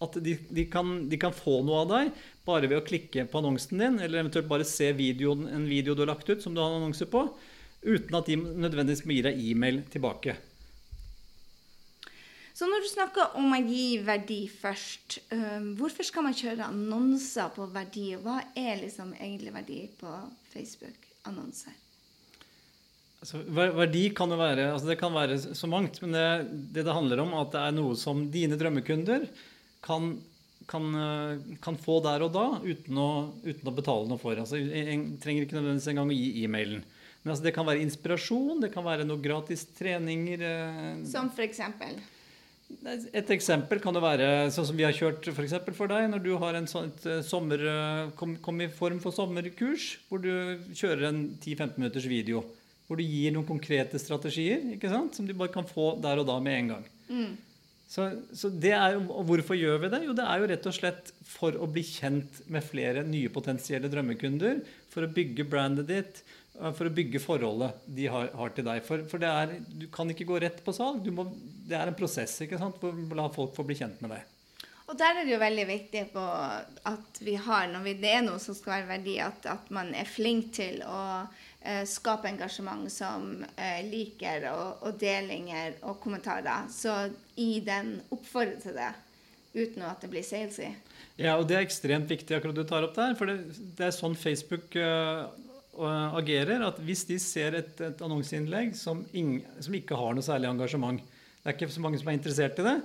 at 0.04 0.18
de, 0.24 0.36
de, 0.48 0.66
kan, 0.70 0.94
de, 1.10 1.18
kan, 1.20 1.34
få 1.34 1.60
noe 1.66 1.82
av 1.82 1.90
deg 1.90 2.24
bare 2.46 2.70
ved 2.70 2.80
å 2.80 2.86
klikke 2.86 3.26
på 3.30 3.40
annonsen 3.40 3.80
din, 3.80 3.98
eller 3.98 4.22
eventuelt 4.22 4.50
bare 4.50 4.66
se 4.68 4.92
videoen, 4.96 5.48
en 5.50 5.68
video 5.68 5.96
du 5.96 6.04
har 6.04 6.12
lagt 6.14 6.30
ut 6.30 6.42
som 6.44 6.54
du 6.54 6.62
har 6.62 6.72
annonser 6.76 7.10
på, 7.10 7.26
uten 7.84 8.18
at 8.18 8.28
de 8.28 8.38
nødvendigvis 8.40 9.04
må 9.04 9.16
gi 9.16 9.24
deg 9.28 9.46
e-mail 9.50 9.84
tilbake. 9.92 10.36
Så 12.54 12.68
når 12.70 12.84
du 12.84 12.86
snakker 12.86 13.32
om 13.40 13.50
å 13.50 13.58
gi 13.66 13.96
verdi 14.06 14.44
først, 14.46 15.18
hvorfor 15.74 16.06
skal 16.06 16.28
man 16.28 16.36
kjøre 16.38 16.68
annonser 16.68 17.48
på 17.56 17.66
verdi? 17.74 18.12
Og 18.14 18.22
Hva 18.28 18.36
er 18.54 18.78
liksom 18.84 19.10
egentlig 19.16 19.54
verdi 19.56 19.80
på 19.98 20.12
Facebook-annonser? 20.52 21.74
Altså, 23.24 23.40
verdi 23.48 24.04
kan 24.12 24.30
jo 24.30 24.36
være 24.36 24.68
altså 24.68 24.90
det 24.90 24.98
kan 25.00 25.14
være 25.16 25.38
så 25.56 25.68
mangt, 25.72 25.98
men 26.04 26.12
det, 26.12 26.24
det, 26.76 26.84
det 26.84 26.94
handler 26.94 27.24
om, 27.24 27.34
at 27.40 27.54
det 27.56 27.62
er 27.64 27.74
noe 27.74 27.96
som 27.98 28.26
dine 28.30 28.58
drømmekunder 28.60 29.24
kan, 29.84 30.14
kan, 30.66 30.88
eh, 30.94 31.56
kan, 31.62 31.76
få 31.80 32.00
der 32.04 32.24
og 32.24 32.32
da 32.34 32.46
uten 32.64 32.98
å, 33.00 33.10
uten 33.44 33.68
å 33.68 33.76
betale 33.76 34.08
noe 34.08 34.20
for. 34.20 34.38
Altså, 34.40 34.58
en 34.58 35.14
trenger 35.22 35.46
ikke 35.46 35.58
nødvendigvis 35.58 35.92
engang 35.92 36.12
å 36.12 36.16
gi 36.16 36.44
e-mailen. 36.44 36.82
Men 37.24 37.32
altså, 37.32 37.44
det 37.46 37.54
kan 37.56 37.68
være 37.68 37.84
inspirasjon, 37.84 38.64
det 38.64 38.72
kan 38.74 38.86
være 38.86 39.06
noe 39.08 39.22
gratis 39.22 39.66
treninger. 39.76 40.44
Eh, 40.48 41.06
som 41.08 41.30
for 41.34 41.46
eksempel? 41.46 42.00
Et 43.14 43.28
eksempel 43.30 43.78
kan 43.78 43.94
det 43.94 44.00
være 44.02 44.28
sånn 44.50 44.66
som 44.70 44.76
vi 44.76 44.86
har 44.86 44.96
kjørt 44.96 45.28
for, 45.36 45.74
for 45.76 45.92
deg. 45.92 46.08
Når 46.10 46.24
du 46.24 46.32
har 46.40 46.56
en 46.58 46.68
sånn 46.68 46.90
eh, 47.04 47.20
sommer, 47.24 47.64
kom, 48.18 48.38
kom, 48.44 48.64
i 48.64 48.72
form 48.72 49.00
for 49.04 49.14
sommerkurs, 49.14 49.94
hvor 50.08 50.24
du 50.24 50.32
kjører 50.72 51.10
en 51.12 51.24
10-15 51.36 51.76
minutters 51.76 52.08
video. 52.10 52.44
Hvor 52.88 53.00
du 53.00 53.04
gir 53.04 53.32
noen 53.32 53.46
konkrete 53.48 54.00
strategier 54.00 54.64
ikke 54.74 54.90
sant? 54.92 55.16
som 55.16 55.28
du 55.28 55.32
bare 55.36 55.52
kan 55.52 55.64
få 55.68 55.94
der 56.04 56.20
og 56.20 56.28
da 56.28 56.36
med 56.44 56.58
en 56.58 56.72
gang. 56.74 56.88
Mm. 57.08 57.34
Så, 57.94 58.08
så 58.34 58.48
er, 58.66 58.96
og 58.98 59.22
hvorfor 59.28 59.54
gjør 59.54 59.84
vi 59.84 59.90
det? 59.92 60.00
Jo, 60.08 60.14
det 60.18 60.24
er 60.26 60.40
jo 60.40 60.48
rett 60.50 60.64
og 60.66 60.74
slett 60.74 61.12
for 61.30 61.54
å 61.54 61.68
bli 61.70 61.84
kjent 61.86 62.40
med 62.50 62.66
flere 62.66 63.04
nye 63.06 63.30
potensielle 63.30 63.90
drømmekunder. 63.92 64.64
For 64.90 65.06
å 65.06 65.12
bygge 65.14 65.46
brandet 65.46 65.86
ditt, 65.92 66.22
for 66.58 66.88
å 66.88 66.94
bygge 66.94 67.22
forholdet 67.22 67.86
de 67.94 68.08
har, 68.10 68.32
har 68.34 68.54
til 68.56 68.66
deg. 68.66 68.82
For, 68.86 69.06
for 69.10 69.22
er, 69.28 69.56
du 69.70 69.86
kan 69.94 70.10
ikke 70.10 70.26
gå 70.26 70.42
rett 70.42 70.58
på 70.66 70.74
salg. 70.74 71.06
Må, 71.14 71.28
det 71.68 71.78
er 71.78 71.92
en 71.92 71.98
prosess 71.98 72.34
ikke 72.42 72.58
sant? 72.58 72.82
å 72.82 72.94
la 73.14 73.28
folk 73.34 73.54
få 73.54 73.66
bli 73.68 73.78
kjent 73.78 74.02
med 74.02 74.16
deg. 74.16 74.30
Og 74.84 74.98
der 75.00 75.16
er 75.16 75.24
det 75.24 75.32
jo 75.32 75.40
veldig 75.40 75.64
viktig 75.70 76.02
at 76.18 77.24
vi 77.24 77.38
har, 77.40 77.70
når 77.70 77.86
vi, 77.86 77.98
det 78.02 78.10
er 78.18 78.24
noe 78.26 78.42
som 78.42 78.56
skal 78.58 78.80
være 78.80 78.90
verdi, 78.98 79.16
at, 79.22 79.46
at 79.48 79.70
man 79.72 79.94
er 79.96 80.10
flink 80.10 80.50
til 80.58 80.82
å 80.84 81.00
eh, 81.22 81.43
skape 81.88 82.28
engasjement 82.28 82.90
som 82.92 83.38
eh, 83.56 83.80
liker 83.88 84.50
og, 84.50 84.82
og, 84.84 84.98
delinger 85.00 85.78
og 85.88 85.96
kommentarer. 86.02 86.68
Så 86.72 86.92
i 87.40 87.62
den 87.64 87.96
oppfordrer 88.12 88.60
til 88.60 88.76
det 88.76 88.92
uten 89.54 89.86
at 89.86 90.02
det 90.02 90.10
blir 90.10 90.26
salesy. 90.26 90.68
Ja, 91.16 91.36
og 91.38 91.46
det 91.48 91.56
er 91.56 91.64
ekstremt 91.64 92.10
viktig 92.10 92.36
akkurat 92.36 92.58
du 92.58 92.64
tar 92.66 92.84
opp 92.84 92.96
der. 92.96 93.14
For 93.16 93.30
det, 93.30 93.54
det 93.78 93.86
er 93.86 93.94
sånn 93.94 94.16
Facebook 94.18 94.74
uh, 94.76 95.30
agerer. 96.18 96.66
At 96.66 96.80
hvis 96.82 97.06
de 97.08 97.20
ser 97.22 97.56
et, 97.60 97.72
et 97.78 98.02
annonseinnlegg 98.02 98.74
som, 98.76 99.04
som, 99.62 99.78
ikke 99.78 99.98
har 99.98 100.16
noe 100.16 100.26
særlig 100.26 100.50
engasjement, 100.50 100.98
det 100.98 101.48
er 101.48 101.56
ikke 101.56 101.70
så 101.70 101.84
mange 101.84 102.02
som 102.02 102.10
er 102.10 102.18
interessert 102.18 102.58
i 102.60 102.66
det, 102.66 102.76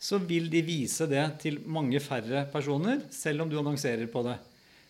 så 0.00 0.18
vil 0.24 0.48
de 0.52 0.64
vise 0.64 1.06
det 1.08 1.24
til 1.44 1.60
mange 1.72 2.00
færre 2.04 2.46
personer, 2.52 3.04
selv 3.12 3.44
om 3.44 3.52
du 3.52 3.58
annonserer 3.60 4.08
på 4.12 4.24
det. 4.26 4.38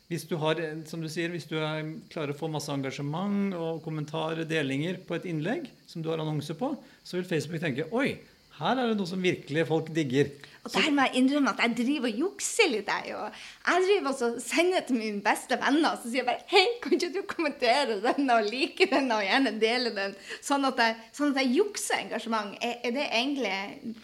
Hvis 0.07 0.23
du 0.31 0.37
har, 0.39 0.61
som 0.87 1.01
du 1.03 1.09
sier, 1.11 1.33
hvis 1.35 1.49
du 1.51 1.57
er, 1.59 1.83
klarer 2.13 2.31
å 2.31 2.39
få 2.39 2.47
masse 2.51 2.71
engasjement 2.71 3.57
og 3.59 3.81
kommentarer, 3.83 4.47
delinger 4.47 5.01
på 5.03 5.17
et 5.17 5.27
innlegg 5.27 5.67
som 5.91 6.05
du 6.05 6.13
har 6.13 6.23
annonse 6.23 6.55
på, 6.55 6.69
så 7.03 7.19
vil 7.19 7.27
Facebook 7.27 7.59
tenke 7.63 7.89
Oi, 7.91 8.13
her 8.61 8.79
er 8.79 8.93
det 8.93 8.97
noe 9.01 9.11
som 9.11 9.21
virkelig 9.21 9.67
folk 9.69 9.91
digger. 9.93 10.31
Og 10.63 10.71
der 10.73 10.87
må 10.95 11.05
jeg 11.09 11.21
innrømme 11.21 11.53
at 11.53 11.59
jeg 11.65 11.75
driver 11.81 12.09
og 12.09 12.21
jukser 12.23 12.71
litt. 12.71 12.89
Jeg, 12.89 13.17
og 13.19 13.35
jeg 13.67 13.83
driver 13.85 14.23
og 14.29 14.39
sender 14.43 14.87
til 14.87 15.01
mine 15.01 15.21
beste 15.27 15.59
venner 15.61 15.91
og 15.91 16.05
sier 16.05 16.23
jeg 16.23 16.29
bare 16.31 16.47
Hei, 16.55 16.63
kan 16.83 16.95
ikke 16.97 17.11
du 17.13 17.21
kommentere 17.29 17.99
denne 18.07 18.39
og 18.39 18.49
like 18.49 18.89
denne 18.91 19.19
og 19.19 19.27
gjerne 19.27 19.53
dele 19.61 19.93
den? 19.99 20.15
Sånn 20.39 20.65
at 20.71 20.81
jeg, 20.83 20.97
sånn 21.19 21.35
at 21.35 21.43
jeg 21.43 21.53
jukser 21.59 22.05
engasjement. 22.07 22.55
Er, 22.63 22.79
er 22.87 22.97
det 22.97 23.11
egentlig 23.11 23.97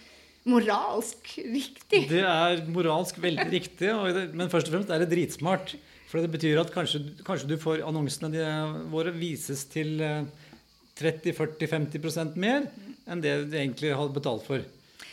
moralsk 0.51 1.33
riktig? 1.39 2.05
Det 2.11 2.27
er 2.27 2.67
moralsk 2.75 3.23
veldig 3.23 3.49
riktig, 3.55 3.95
det, 4.19 4.29
men 4.35 4.51
først 4.53 4.69
og 4.69 4.77
fremst 4.77 4.91
er 4.93 5.07
det 5.07 5.11
dritsmart. 5.15 5.77
For 6.13 6.21
det 6.21 6.29
betyr 6.35 6.59
at 6.61 6.69
kanskje, 6.75 6.99
kanskje 7.25 7.49
du 7.49 7.57
får 7.57 7.81
annonsene 7.89 8.45
våre 8.93 9.15
vises 9.17 9.65
til 9.73 9.97
30-40-50 11.01 12.05
eh, 12.05 12.35
mer 12.37 12.67
enn 13.09 13.23
det 13.25 13.33
du 13.49 13.57
egentlig 13.57 13.95
har 13.97 14.13
betalt 14.13 14.45
for. 14.45 14.61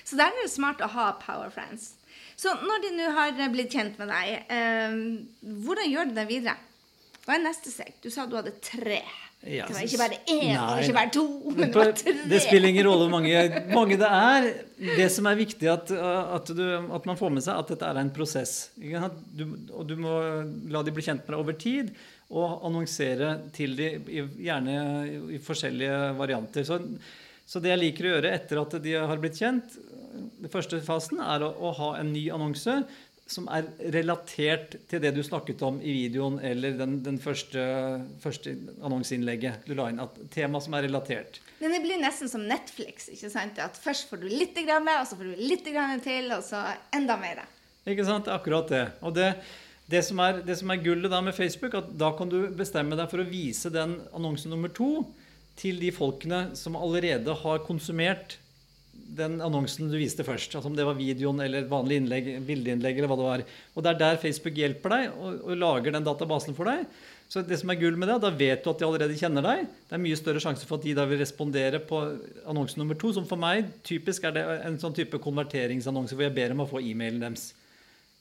Så 0.04 0.20
der 0.20 0.28
er 0.28 0.44
det 0.44 0.52
smart 0.52 0.84
å 0.84 0.92
ha 0.92 1.14
Power 1.22 1.54
Friends. 1.56 1.94
Så 2.36 2.52
når 2.60 2.84
de 2.84 2.92
nå 2.98 3.08
har 3.16 3.40
blitt 3.54 3.72
kjent 3.72 3.96
med 4.02 4.12
deg, 4.12 4.44
eh, 4.52 5.00
hvordan 5.64 5.88
gjør 5.94 6.12
du 6.12 6.14
det 6.20 6.28
videre? 6.28 6.58
Hva 7.24 7.38
er 7.38 7.46
neste 7.48 7.72
steg? 7.72 7.96
Du 8.04 8.12
sa 8.12 8.28
du 8.28 8.36
hadde 8.36 8.58
tre. 8.60 9.00
Ja, 9.48 9.70
det 9.70 9.76
var 9.78 9.86
ikke 9.88 10.00
bare 10.02 10.18
én 10.28 10.50
nei, 10.52 10.82
ikke 10.84 10.96
bare 10.98 11.12
to, 11.16 11.22
men 11.48 11.70
det 11.72 11.78
var 11.78 11.94
tre. 11.96 12.14
Det 12.28 12.42
spiller 12.44 12.74
ingen 12.74 12.84
rolle 12.90 13.06
hvor 13.06 13.14
mange, 13.14 13.62
mange, 13.72 13.96
det 14.02 14.10
er. 14.12 14.48
Det 14.98 15.06
som 15.16 15.30
er 15.32 15.38
viktig, 15.40 15.70
at, 15.72 15.94
at, 15.96 16.52
du, 16.58 16.64
at, 16.68 17.08
man 17.08 17.20
får 17.20 17.32
med 17.38 17.46
seg 17.46 17.56
at 17.56 17.72
dette 17.72 17.88
er 17.88 18.02
en 18.02 18.12
prosess. 18.12 18.58
Du, 18.76 19.46
og 19.72 19.88
du 19.88 19.96
må 20.00 20.18
la 20.76 20.84
de 20.84 20.92
bli 20.96 21.06
kjent 21.08 21.24
med 21.24 21.32
deg 21.32 21.40
over 21.40 21.56
tid, 21.56 21.94
og 22.36 22.68
annonsere 22.68 23.32
til 23.56 23.80
de 23.80 23.88
gjerne 24.44 24.76
i 25.32 25.40
forskjellige 25.42 26.02
varianter. 26.20 26.68
Så, 26.68 26.82
så, 27.48 27.64
det 27.64 27.72
jeg 27.72 27.84
liker 27.86 28.10
å 28.10 28.14
gjøre 28.18 28.36
etter 28.36 28.60
at 28.60 28.76
de 28.84 28.98
har 29.00 29.24
blitt 29.24 29.40
kjent, 29.40 29.80
den 30.20 30.52
første 30.52 30.82
fasen 30.84 31.24
er 31.24 31.48
å, 31.48 31.54
å 31.64 31.72
ha 31.80 31.94
en 32.02 32.12
ny 32.12 32.28
annonse 32.36 32.82
som 33.30 33.46
er 33.54 33.68
relatert 33.94 34.76
til 34.90 35.02
det 35.04 35.12
du 35.14 35.22
snakket 35.26 35.62
om 35.66 35.78
i 35.82 35.94
videoen 35.94 36.40
eller 36.46 36.74
den, 36.80 36.98
den 37.06 37.20
første, 37.22 37.62
første 38.24 38.56
annonseinnlegget 38.86 39.68
du 39.70 39.76
la 39.78 39.90
inn. 39.92 40.02
At 40.02 40.18
tema 40.34 40.62
som 40.64 40.76
er 40.78 40.88
relatert. 40.88 41.40
Men 41.60 41.76
det 41.76 41.82
blir 41.84 42.02
nesten 42.02 42.32
som 42.32 42.46
Netflix. 42.50 43.10
ikke 43.14 43.30
sant? 43.32 43.62
At 43.62 43.78
Først 43.80 44.10
får 44.10 44.24
du 44.24 44.28
litt, 44.32 44.58
grann, 44.66 44.90
og 44.98 45.08
så 45.08 45.20
får 45.20 45.32
du 45.32 45.46
litt 45.46 45.68
grann 45.70 46.02
til, 46.04 46.32
og 46.36 46.44
så 46.46 46.64
enda 46.96 47.20
mer. 47.22 47.46
Ikke 47.90 48.08
sant? 48.08 48.30
Akkurat 48.32 48.72
det. 48.72 48.84
Og 49.06 49.14
det, 49.16 49.30
det, 49.92 50.04
som 50.08 50.22
er, 50.26 50.42
det 50.46 50.58
som 50.60 50.74
er 50.74 50.82
gullet 50.84 51.12
da 51.12 51.22
med 51.24 51.38
Facebook, 51.38 51.78
at 51.78 51.94
da 52.02 52.12
kan 52.18 52.32
du 52.32 52.42
bestemme 52.56 52.98
deg 52.98 53.12
for 53.12 53.22
å 53.22 53.30
vise 53.30 53.72
den 53.74 54.00
annonsen 54.10 54.54
nummer 54.56 54.74
to 54.74 55.06
til 55.60 55.80
de 55.82 55.92
folkene 55.94 56.50
som 56.58 56.78
allerede 56.80 57.34
har 57.44 57.66
konsumert 57.66 58.40
den 59.18 59.40
annonsen 59.42 59.90
du 59.90 59.98
viste 59.98 60.26
først. 60.26 60.54
Altså 60.56 60.70
om 60.70 60.76
det 60.78 60.86
var 60.88 60.98
videoen 60.98 61.42
eller 61.44 61.64
et 61.64 61.72
vanlig 61.72 62.00
innlegg, 62.02 62.28
bildeinnlegg 62.48 63.00
eller 63.00 63.12
hva 63.12 63.18
det 63.20 63.30
var. 63.30 63.46
Og 63.76 63.86
det 63.86 63.92
er 63.92 64.02
der 64.02 64.20
Facebook 64.22 64.60
hjelper 64.60 64.96
deg 64.96 65.16
og, 65.16 65.40
og, 65.44 65.56
lager 65.60 65.96
den 65.96 66.06
databasen 66.06 66.58
for 66.58 66.70
deg. 66.70 66.86
Så 67.30 67.44
det 67.46 67.60
som 67.62 67.70
er 67.70 67.78
gull 67.78 67.98
med 68.00 68.10
det, 68.10 68.18
da 68.24 68.32
vet 68.34 68.64
du 68.66 68.72
at 68.72 68.82
de 68.82 68.88
allerede 68.88 69.18
kjenner 69.18 69.46
deg. 69.46 69.66
Det 69.90 69.98
er 69.98 70.02
mye 70.02 70.18
større 70.18 70.42
sjanse 70.42 70.66
for 70.66 70.80
at 70.80 70.88
de 70.88 70.96
da 70.98 71.06
vil 71.10 71.22
respondere 71.22 71.82
på 71.86 72.02
annonse 72.50 72.80
nummer 72.80 72.98
to, 72.98 73.14
som 73.14 73.28
for 73.30 73.42
meg 73.42 73.70
typisk 73.86 74.26
er 74.26 74.38
det 74.38 74.46
en 74.66 74.80
sånn 74.82 74.98
type 74.98 75.22
konverteringsannonse 75.22 76.18
hvor 76.18 76.26
jeg 76.26 76.38
ber 76.38 76.56
om 76.56 76.66
å 76.66 76.70
få 76.70 76.82
e-mailen 76.82 77.22
deres. 77.22 77.52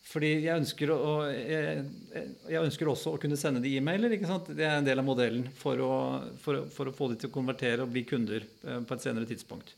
Fordi 0.09 0.31
jeg 0.47 0.57
ønsker, 0.57 0.93
å, 0.93 1.17
jeg, 1.29 1.83
jeg 2.49 2.65
ønsker, 2.65 2.89
også 2.89 3.13
å 3.13 3.19
kunne 3.21 3.37
sende 3.37 3.61
de 3.65 3.75
e-mailer. 3.77 4.15
ikke 4.17 4.29
sant? 4.31 4.49
Det 4.57 4.65
er 4.65 4.79
en 4.79 4.87
del 4.87 5.03
av 5.03 5.05
modellen 5.05 5.45
for 5.59 5.81
å, 5.85 5.93
for, 6.41 6.65
for 6.73 6.89
å 6.89 6.95
få 6.97 7.11
de 7.13 7.19
til 7.21 7.29
å 7.29 7.35
konvertere 7.35 7.85
og 7.85 7.93
bli 7.93 8.07
kunder 8.09 8.41
eh, 8.41 8.81
på 8.89 8.97
et 8.97 9.05
senere 9.05 9.29
tidspunkt. 9.29 9.75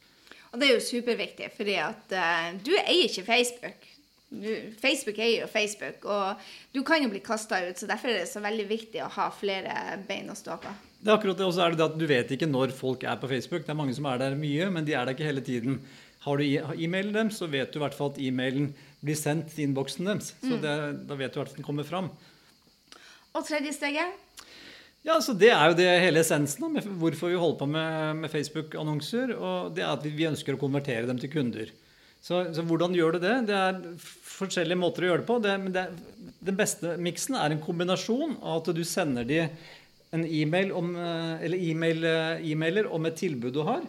Og 0.51 0.59
det 0.59 0.67
er 0.67 0.77
jo 0.77 0.83
superviktig, 0.83 1.53
fordi 1.55 1.79
at 1.79 2.13
uh, 2.17 2.51
du 2.65 2.73
eier 2.75 3.07
ikke 3.07 3.27
Facebook. 3.27 3.87
Du, 4.31 4.51
Facebook 4.79 5.19
eier 5.19 5.45
jo 5.45 5.49
Facebook, 5.51 6.05
og 6.07 6.43
du 6.75 6.85
kan 6.87 7.03
jo 7.03 7.11
bli 7.11 7.23
kasta 7.23 7.59
ut. 7.67 7.79
så 7.79 7.89
Derfor 7.91 8.11
er 8.11 8.21
det 8.21 8.31
så 8.31 8.43
veldig 8.43 8.67
viktig 8.71 9.03
å 9.03 9.11
ha 9.17 9.27
flere 9.35 9.99
bein 10.07 10.31
å 10.31 10.39
stå 10.39 10.59
på. 10.63 10.75
Det 11.01 11.11
er 11.11 11.17
akkurat 11.17 11.39
det, 11.39 11.49
Og 11.49 11.57
så 11.57 11.65
er 11.65 11.73
det 11.73 11.81
det 11.81 11.89
at 11.89 11.99
du 11.99 12.07
vet 12.07 12.31
ikke 12.37 12.51
når 12.51 12.75
folk 12.77 13.03
er 13.03 13.19
på 13.19 13.31
Facebook. 13.31 13.65
Det 13.67 13.75
er 13.75 13.79
mange 13.79 13.97
som 13.97 14.07
er 14.07 14.23
der 14.23 14.39
mye, 14.39 14.71
men 14.71 14.87
de 14.87 14.95
er 14.95 15.07
der 15.07 15.17
ikke 15.17 15.27
hele 15.27 15.43
tiden. 15.43 15.81
Har 16.27 16.37
du 16.37 16.45
e-mailen 16.45 17.15
deres, 17.17 17.39
så 17.41 17.49
vet 17.49 17.73
du 17.73 17.79
i 17.79 17.83
hvert 17.83 17.97
fall 17.97 18.13
at 18.13 18.21
e-mailen 18.21 18.75
blir 19.01 19.17
sendt 19.17 19.55
til 19.55 19.65
innboksen 19.65 20.11
deres. 20.11 20.35
Så 20.43 20.59
det, 20.61 20.75
da 21.09 21.17
vet 21.17 21.33
du 21.33 21.39
i 21.39 21.41
hvert 21.41 21.49
fall 21.49 21.55
at 21.55 21.63
den 21.63 21.67
kommer 21.67 21.89
fram. 21.89 22.11
Og 23.33 23.47
tredje 23.47 23.73
steget? 23.73 24.19
Ja, 25.07 25.17
så 25.25 25.33
Det 25.33 25.49
er 25.49 25.71
jo 25.71 25.77
det 25.79 25.89
hele 26.03 26.21
essensen 26.21 26.75
med 26.75 26.85
hvorfor 27.01 27.33
vi 27.33 27.39
holder 27.41 27.61
på 27.63 27.69
med, 27.73 28.17
med 28.21 28.33
Facebook-annonser. 28.33 29.33
og 29.33 29.75
Det 29.75 29.85
er 29.85 29.95
at 29.95 30.05
vi, 30.05 30.13
vi 30.13 30.29
ønsker 30.29 30.57
å 30.57 30.61
konvertere 30.61 31.09
dem 31.09 31.21
til 31.21 31.33
kunder. 31.33 31.71
Så, 32.21 32.43
så, 32.53 32.63
hvordan 32.69 32.93
gjør 32.93 33.17
du 33.17 33.23
det? 33.23 33.37
Det 33.49 33.57
er 33.57 33.79
forskjellige 34.29 34.77
måter 34.77 35.07
å 35.07 35.09
gjøre 35.09 35.23
det 35.23 35.29
på. 35.31 35.39
Det, 35.41 35.55
det, 35.73 35.87
den 36.51 36.59
beste 36.59 36.99
miksen 37.01 37.39
er 37.41 37.55
en 37.55 37.63
kombinasjon 37.65 38.37
av 38.43 38.61
at 38.61 38.73
du 38.77 38.83
sender 38.85 39.25
de 39.25 39.41
en 40.13 40.27
e-mail 40.27 40.75
om, 40.77 40.93
eller 40.99 41.57
e-mail, 41.57 42.05
e-mailer 42.45 42.91
om 42.93 43.05
et 43.09 43.17
tilbud 43.17 43.55
du 43.55 43.63
har, 43.65 43.85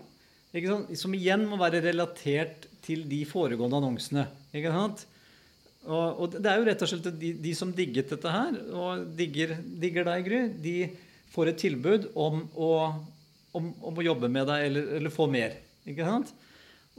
som 0.96 1.16
igjen 1.18 1.48
må 1.50 1.58
være 1.60 1.82
relatert 1.84 2.68
til 2.86 3.04
de 3.10 3.24
foregående 3.28 3.80
annonsene. 3.82 4.28
ikke 4.54 4.72
sant? 4.76 5.04
Og, 5.88 6.20
og, 6.22 6.36
det 6.38 6.46
er 6.46 6.60
jo 6.60 6.68
rett 6.68 6.84
og 6.86 6.92
slett 6.92 7.10
de, 7.18 7.32
de 7.42 7.52
som 7.58 7.72
digget 7.74 8.12
dette 8.14 8.30
her, 8.32 8.58
og 8.78 9.06
digger, 9.18 9.56
digger 9.82 10.06
deg, 10.06 10.28
Gry, 10.28 10.42
de 10.62 10.76
får 11.34 11.52
et 11.52 11.62
tilbud 11.64 12.10
om 12.20 12.44
å, 12.54 12.72
om, 13.58 13.70
om 13.90 13.98
å 13.98 14.06
jobbe 14.06 14.30
med 14.30 14.50
deg 14.52 14.68
eller, 14.68 14.90
eller, 15.00 15.14
få 15.14 15.26
mer. 15.32 15.56
Ikke 15.90 16.06
sant? 16.06 16.34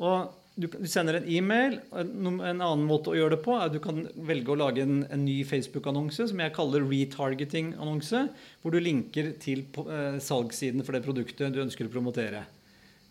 Og 0.02 0.32
du, 0.56 0.66
du 0.66 0.88
sender 0.90 1.20
en 1.20 1.28
e-mail. 1.30 1.78
En, 1.94 2.32
en, 2.32 2.42
annen 2.64 2.86
måte 2.88 3.12
å 3.12 3.16
gjøre 3.16 3.36
det 3.36 3.44
på 3.44 3.54
er 3.54 3.68
at 3.68 3.76
du 3.76 3.78
kan 3.84 4.02
velge 4.26 4.52
å 4.52 4.58
lage 4.58 4.82
en, 4.82 5.04
en 5.14 5.24
ny 5.24 5.38
Facebook-annonse 5.48 6.26
som 6.32 6.42
jeg 6.42 6.54
kaller 6.56 6.88
retargeting-annonse, 6.88 8.24
hvor 8.64 8.74
du 8.74 8.80
linker 8.82 9.30
til 9.42 9.62
eh, 9.84 10.18
salgssiden 10.20 10.82
for 10.82 10.96
det 10.96 11.04
produktet 11.06 11.54
du 11.54 11.62
ønsker 11.62 11.86
å 11.86 11.94
promotere. 11.94 12.42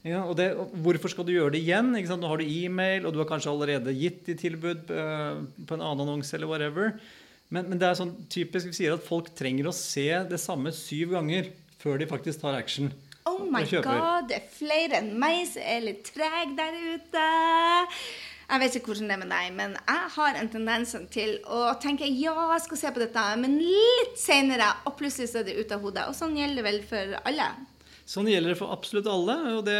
Ja, 0.01 0.23
og 0.25 0.33
det, 0.39 0.47
hvorfor 0.81 1.11
skal 1.13 1.27
du 1.27 1.33
gjøre 1.35 1.53
det 1.53 1.61
igjen? 1.61 1.91
Nå 1.93 2.29
har 2.29 2.41
du 2.41 2.47
e-mail, 2.47 3.05
og 3.05 3.13
du 3.13 3.19
har 3.21 3.29
kanskje 3.29 3.51
allerede 3.51 3.93
gitt 3.93 4.23
de 4.25 4.35
tilbud 4.39 4.89
uh, 4.89 5.43
på 5.67 5.77
en 5.77 5.83
annen 5.83 6.07
annonse 6.07 6.33
eller 6.37 6.49
whatever. 6.49 6.95
Men, 7.51 7.67
men, 7.67 7.77
det 7.77 7.85
er 7.89 7.99
sånn 7.99 8.15
typisk 8.31 8.71
vi 8.71 8.77
sier 8.79 8.95
at 8.95 9.05
folk 9.05 9.29
trenger 9.37 9.69
å 9.69 9.75
se 9.75 10.07
det 10.29 10.39
samme 10.41 10.73
syv 10.73 11.13
ganger 11.17 11.51
før 11.81 12.01
de 12.01 12.09
faktisk 12.09 12.41
tar 12.41 12.57
action. 12.57 12.89
Oh 13.29 13.43
my 13.45 13.61
god, 13.69 14.31
det 14.31 14.39
er 14.39 14.45
flere 14.49 14.97
enn 15.03 15.13
meg 15.21 15.43
som 15.51 15.61
er 15.61 15.83
litt 15.85 16.07
treg 16.15 16.55
der 16.57 16.77
ute. 16.95 17.25
Jeg 18.51 18.59
vet 18.63 18.77
ikke 18.79 18.91
hvordan 18.91 19.11
det 19.11 19.15
er 19.15 19.21
med 19.21 19.29
deg, 19.31 19.51
men 19.55 19.75
jeg 19.77 20.07
har 20.15 20.39
en 20.39 20.49
tendens 20.51 20.95
til 21.13 21.37
å 21.45 21.61
tenke 21.79 22.09
ja, 22.09 22.33
jeg 22.55 22.63
skal 22.65 22.81
se 22.81 22.93
på 22.95 23.03
dette, 23.03 23.27
men 23.39 23.59
litt 23.61 24.17
senere, 24.19 24.73
og 24.89 24.97
plutselig 24.99 25.29
så 25.31 25.39
er 25.39 25.47
det 25.47 25.59
ute 25.61 25.77
av 25.77 25.85
hodet. 25.85 26.07
Og 26.09 26.17
sånn 26.17 26.35
gjelder 26.39 26.59
det 26.59 26.65
vel 26.65 26.81
for 26.89 27.13
alle. 27.21 27.51
Sånn 28.11 28.27
gjelder 28.27 28.53
det 28.53 28.59
for 28.59 28.73
absolutt 28.75 29.07
alle. 29.07 29.37
og 29.55 29.63
det 29.67 29.79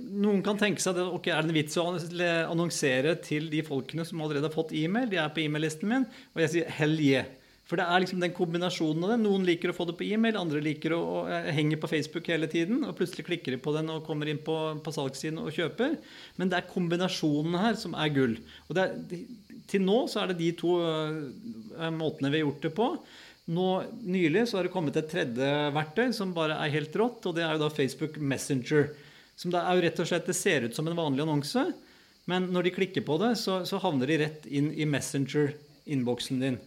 noen 0.00 0.40
kan 0.44 0.56
tenke 0.56 0.80
seg 0.82 0.96
at 0.96 1.12
okay, 1.12 1.32
er 1.34 1.44
det 1.44 1.50
en 1.50 1.56
vits 1.58 1.76
å 1.80 1.90
annonsere 2.48 3.16
til 3.24 3.50
de 3.52 3.60
folkene 3.66 4.06
som 4.08 4.22
allerede 4.22 4.48
har 4.48 4.54
fått 4.54 4.72
e-mail. 4.76 5.10
De 5.10 5.18
er 5.20 5.34
på 5.34 5.42
e-mail-listen 5.42 5.90
min. 5.90 6.06
Og 6.34 6.42
jeg 6.44 6.52
sier 6.54 6.72
hell 6.78 6.96
yeah. 7.02 7.28
For 7.70 7.78
det 7.78 7.84
er 7.86 8.02
liksom 8.02 8.22
den 8.22 8.32
kombinasjonen 8.34 9.04
av 9.06 9.12
det. 9.12 9.20
Noen 9.22 9.44
liker 9.46 9.70
å 9.70 9.76
få 9.76 9.84
det 9.86 9.94
på 10.00 10.08
e-mail, 10.08 10.38
andre 10.40 10.62
liker 10.64 10.94
å, 10.96 10.98
å 10.98 11.18
eh, 11.30 11.52
henge 11.54 11.78
på 11.78 11.90
Facebook 11.90 12.26
hele 12.32 12.48
tiden. 12.50 12.80
Og 12.82 12.96
plutselig 12.98 13.28
klikker 13.28 13.54
de 13.54 13.60
på 13.62 13.74
den 13.76 13.92
og 13.94 14.02
kommer 14.08 14.30
inn 14.30 14.40
på, 14.42 14.56
på 14.82 14.94
salgssiden 14.96 15.38
og 15.38 15.52
kjøper. 15.54 15.94
Men 16.40 16.50
det 16.50 16.58
er 16.58 16.70
kombinasjonen 16.72 17.54
her 17.62 17.78
som 17.78 17.94
er 17.94 18.10
gull. 18.16 18.34
Og 18.66 18.80
er, 18.82 18.96
til 19.70 19.86
nå 19.86 20.00
så 20.10 20.24
er 20.24 20.32
det 20.32 20.40
de 20.40 20.50
to 20.58 20.80
uh, 20.82 21.86
måtene 21.94 22.32
vi 22.32 22.40
har 22.40 22.48
gjort 22.48 22.66
det 22.66 22.74
på. 22.74 22.90
Nå 23.50 23.68
Nylig 24.04 24.48
så 24.48 24.58
har 24.58 24.66
det 24.66 24.72
kommet 24.74 24.96
et 25.00 25.08
tredje 25.10 25.52
verktøy 25.74 26.10
som 26.16 26.34
bare 26.36 26.58
er 26.60 26.74
helt 26.74 26.96
rått, 26.96 27.24
og 27.26 27.36
det 27.36 27.46
er 27.46 27.56
jo 27.56 27.62
da 27.64 27.70
Facebook 27.72 28.18
Messenger. 28.20 28.90
Som 29.38 29.54
det 29.54 29.62
er 29.62 29.76
jo 29.76 29.84
rett 29.86 30.02
og 30.02 30.10
slett, 30.10 30.28
det 30.28 30.36
ser 30.36 30.66
ut 30.66 30.76
som 30.76 30.88
en 30.90 30.98
vanlig 30.98 31.24
annonse, 31.24 31.64
men 32.30 32.50
når 32.52 32.68
de 32.68 32.74
klikker 32.76 33.04
på 33.06 33.16
det, 33.22 33.32
så, 33.40 33.62
så 33.66 33.80
havner 33.82 34.10
de 34.10 34.18
rett 34.20 34.44
inn 34.46 34.68
i 34.76 34.86
Messenger-innboksen 34.86 36.42
din. 36.42 36.60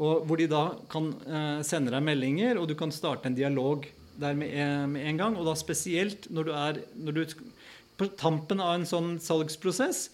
Og 0.00 0.26
hvor 0.28 0.38
de 0.40 0.46
da 0.48 0.62
kan 0.92 1.10
eh, 1.26 1.62
sende 1.66 1.92
deg 1.92 2.04
meldinger, 2.04 2.60
og 2.60 2.68
du 2.70 2.76
kan 2.78 2.92
starte 2.94 3.28
en 3.28 3.36
dialog 3.36 3.88
der 4.20 4.36
med, 4.36 4.52
eh, 4.52 4.86
med 4.88 5.08
en 5.08 5.20
gang. 5.20 5.36
Og 5.36 5.48
da 5.48 5.56
spesielt 5.58 6.28
når 6.30 6.46
du 6.46 6.52
er 6.54 6.80
når 6.94 7.16
du, 7.16 7.36
på 8.00 8.08
tampen 8.20 8.62
av 8.62 8.76
en 8.76 8.88
sånn 8.88 9.14
salgsprosess, 9.20 10.08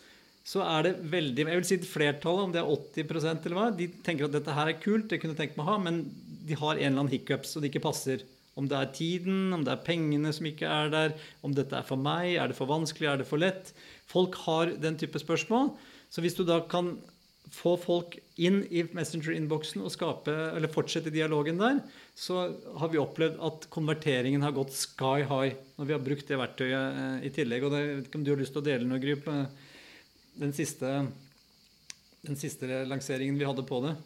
så 0.47 0.63
er 0.63 0.87
det 0.87 0.95
veldig 1.11 1.43
Jeg 1.43 1.59
vil 1.59 1.67
si 1.67 1.79
flertallet, 1.91 2.45
om 2.47 2.53
det 2.55 2.61
er 2.63 2.71
80% 2.71 3.49
eller 3.49 3.59
hva, 3.59 3.67
de 3.75 3.89
tenker 4.07 4.29
at 4.29 4.37
dette 4.37 4.55
her 4.55 4.71
er 4.71 4.79
kult, 4.79 5.09
det 5.11 5.19
kunne 5.23 5.35
tenkt 5.39 5.59
meg 5.59 5.67
å 5.67 5.73
ha, 5.73 5.81
men 5.83 6.05
de 6.47 6.59
har 6.59 6.77
en 6.77 6.85
eller 6.85 7.03
annen 7.03 7.11
hiccups, 7.13 7.57
og 7.57 7.65
det 7.65 7.73
ikke 7.73 7.89
passer. 7.89 8.23
Om 8.57 8.69
det 8.71 8.79
er 8.79 8.93
tiden, 8.95 9.41
om 9.53 9.67
det 9.67 9.75
er 9.75 9.83
pengene 9.85 10.31
som 10.33 10.47
ikke 10.49 10.71
er 10.71 10.93
der, 10.93 11.17
om 11.45 11.53
dette 11.57 11.77
er 11.77 11.85
for 11.89 12.01
meg, 12.01 12.37
er 12.39 12.53
det 12.53 12.57
for 12.57 12.71
vanskelig, 12.71 13.11
er 13.11 13.21
det 13.21 13.29
for 13.29 13.43
lett? 13.43 13.75
Folk 14.09 14.39
har 14.47 14.71
den 14.81 14.97
type 15.01 15.21
spørsmål. 15.21 15.75
Så 16.15 16.23
hvis 16.25 16.39
du 16.39 16.45
da 16.47 16.63
kan 16.71 16.95
få 17.53 17.75
folk 17.79 18.17
inn 18.43 18.63
i 18.71 18.87
Messenger-innboksen 18.97 19.83
og 19.85 19.93
skape, 19.93 20.33
eller 20.57 20.71
fortsette 20.73 21.13
dialogen 21.15 21.61
der, 21.61 21.83
så 22.17 22.49
har 22.79 22.91
vi 22.93 23.03
opplevd 23.03 23.39
at 23.45 23.69
konverteringen 23.75 24.47
har 24.47 24.55
gått 24.57 24.75
sky 24.75 25.27
high 25.27 25.55
når 25.77 25.89
vi 25.91 25.95
har 25.95 26.07
brukt 26.07 26.31
det 26.31 26.41
verktøyet 26.41 27.03
eh, 27.03 27.29
i 27.29 27.33
tillegg. 27.35 27.67
og 27.67 27.75
det, 27.75 27.83
Jeg 27.83 27.97
vet 27.99 28.11
ikke 28.11 28.21
om 28.23 28.27
du 28.27 28.33
har 28.33 28.43
lyst 28.43 28.57
til 28.57 28.63
å 28.63 28.69
dele 28.71 28.89
noe, 28.89 29.03
Gryp? 29.03 29.29
Den 30.37 30.53
siste, 30.57 31.07
den 32.27 32.37
siste 32.37 32.85
lanseringen 32.89 33.39
vi 33.39 33.49
hadde 33.49 33.65
på 33.67 33.81
det? 33.85 33.97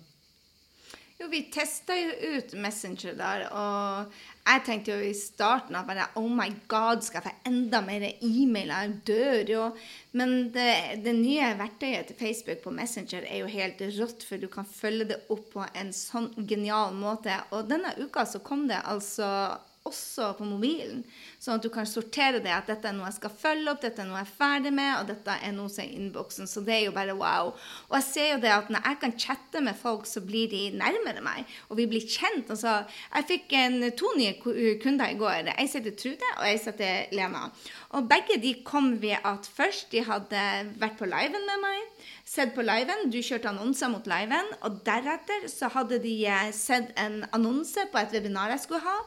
Jo, 1.20 1.26
vi 1.28 1.42
testa 1.52 1.92
jo 1.98 2.14
ut 2.32 2.54
Messenger 2.56 3.16
der, 3.18 3.42
og 3.52 4.12
jeg 4.46 4.62
tenkte 4.64 4.94
jo 4.94 5.02
i 5.04 5.12
starten 5.12 5.76
at 5.76 5.84
bare 5.84 6.06
Oh 6.16 6.30
my 6.32 6.46
God, 6.70 7.02
skal 7.04 7.20
jeg 7.20 7.26
få 7.26 7.50
enda 7.50 7.82
mer 7.84 8.06
e-mail? 8.08 8.72
Jeg 8.72 8.94
dør 9.10 9.52
jo. 9.52 9.66
Men 10.16 10.48
det, 10.54 10.70
det, 11.04 11.12
nye 11.18 11.50
verktøyet 11.58 12.08
til 12.08 12.16
Facebook 12.22 12.62
på 12.64 12.72
Messenger 12.72 13.26
er 13.28 13.42
jo 13.42 13.50
helt 13.52 13.84
rått, 13.98 14.24
for 14.24 14.40
du 14.40 14.48
kan 14.48 14.64
følge 14.64 15.10
det 15.12 15.20
opp 15.28 15.50
på 15.58 15.66
en 15.82 15.92
sånn 15.92 16.30
genial 16.40 16.96
måte. 16.96 17.36
Og 17.52 17.68
denne 17.68 17.92
uka 18.00 18.24
så 18.24 18.40
kom 18.40 18.64
det 18.70 18.80
altså 18.80 19.28
også 19.90 20.30
på 20.38 20.46
mobilen. 20.48 21.02
Sånn 21.42 21.58
at 21.58 21.64
du 21.64 21.70
kan 21.72 21.88
sortere 21.88 22.40
det. 22.42 22.52
At 22.54 22.70
dette 22.70 22.88
er 22.88 22.96
noe 22.96 23.08
jeg 23.10 23.18
skal 23.18 23.34
følge 23.42 23.74
opp, 23.74 23.82
dette 23.82 24.02
er 24.02 24.08
noe 24.08 24.20
jeg 24.22 24.28
er 24.28 24.38
ferdig 24.38 24.72
med, 24.76 24.92
og 24.96 25.10
dette 25.10 25.36
er 25.36 25.54
noe 25.56 25.72
som 25.72 25.84
er 25.84 25.90
i 25.90 25.98
innboksen. 25.98 26.50
Så 26.50 26.64
det 26.66 26.76
er 26.76 26.84
jo 26.86 26.94
bare 26.96 27.16
wow. 27.18 27.52
Og 27.90 27.96
jeg 27.98 28.08
ser 28.08 28.30
jo 28.34 28.40
det 28.44 28.54
at 28.54 28.72
når 28.72 28.86
jeg 28.88 29.00
kan 29.04 29.16
chatte 29.26 29.64
med 29.66 29.78
folk, 29.80 30.08
så 30.08 30.22
blir 30.24 30.50
de 30.52 30.62
nærmere 30.80 31.24
meg. 31.24 31.50
Og 31.68 31.80
vi 31.80 31.88
blir 31.90 32.06
kjent. 32.06 32.50
Altså, 32.52 32.80
jeg 33.14 33.28
fikk 33.34 33.56
en, 33.60 33.78
to 33.98 34.14
nye 34.18 34.36
kunder 34.82 35.10
i 35.10 35.18
går. 35.20 35.52
Ei 35.56 35.68
heter 35.68 35.96
Trude, 35.98 36.32
og 36.38 36.46
ei 36.48 36.56
heter 36.56 37.14
Lena. 37.16 37.48
Og 37.98 38.06
begge 38.10 38.38
de 38.42 38.54
kom 38.64 38.92
ved 39.02 39.18
at 39.26 39.48
først 39.50 39.90
de 39.90 40.04
hadde 40.06 40.42
vært 40.78 40.98
på 41.00 41.08
liven 41.10 41.42
med 41.48 41.62
meg, 41.64 42.06
sett 42.30 42.52
på 42.54 42.62
liven, 42.62 43.08
du 43.10 43.18
kjørte 43.18 43.50
annonser 43.50 43.90
mot 43.90 44.06
liven, 44.06 44.52
og 44.62 44.78
deretter 44.86 45.48
så 45.50 45.70
hadde 45.74 45.98
de 46.02 46.14
eh, 46.30 46.52
sett 46.54 46.92
en 47.00 47.24
annonse 47.34 47.88
på 47.90 47.98
et 47.98 48.14
webinar 48.14 48.52
jeg 48.54 48.62
skulle 48.62 48.84
ha, 48.84 48.98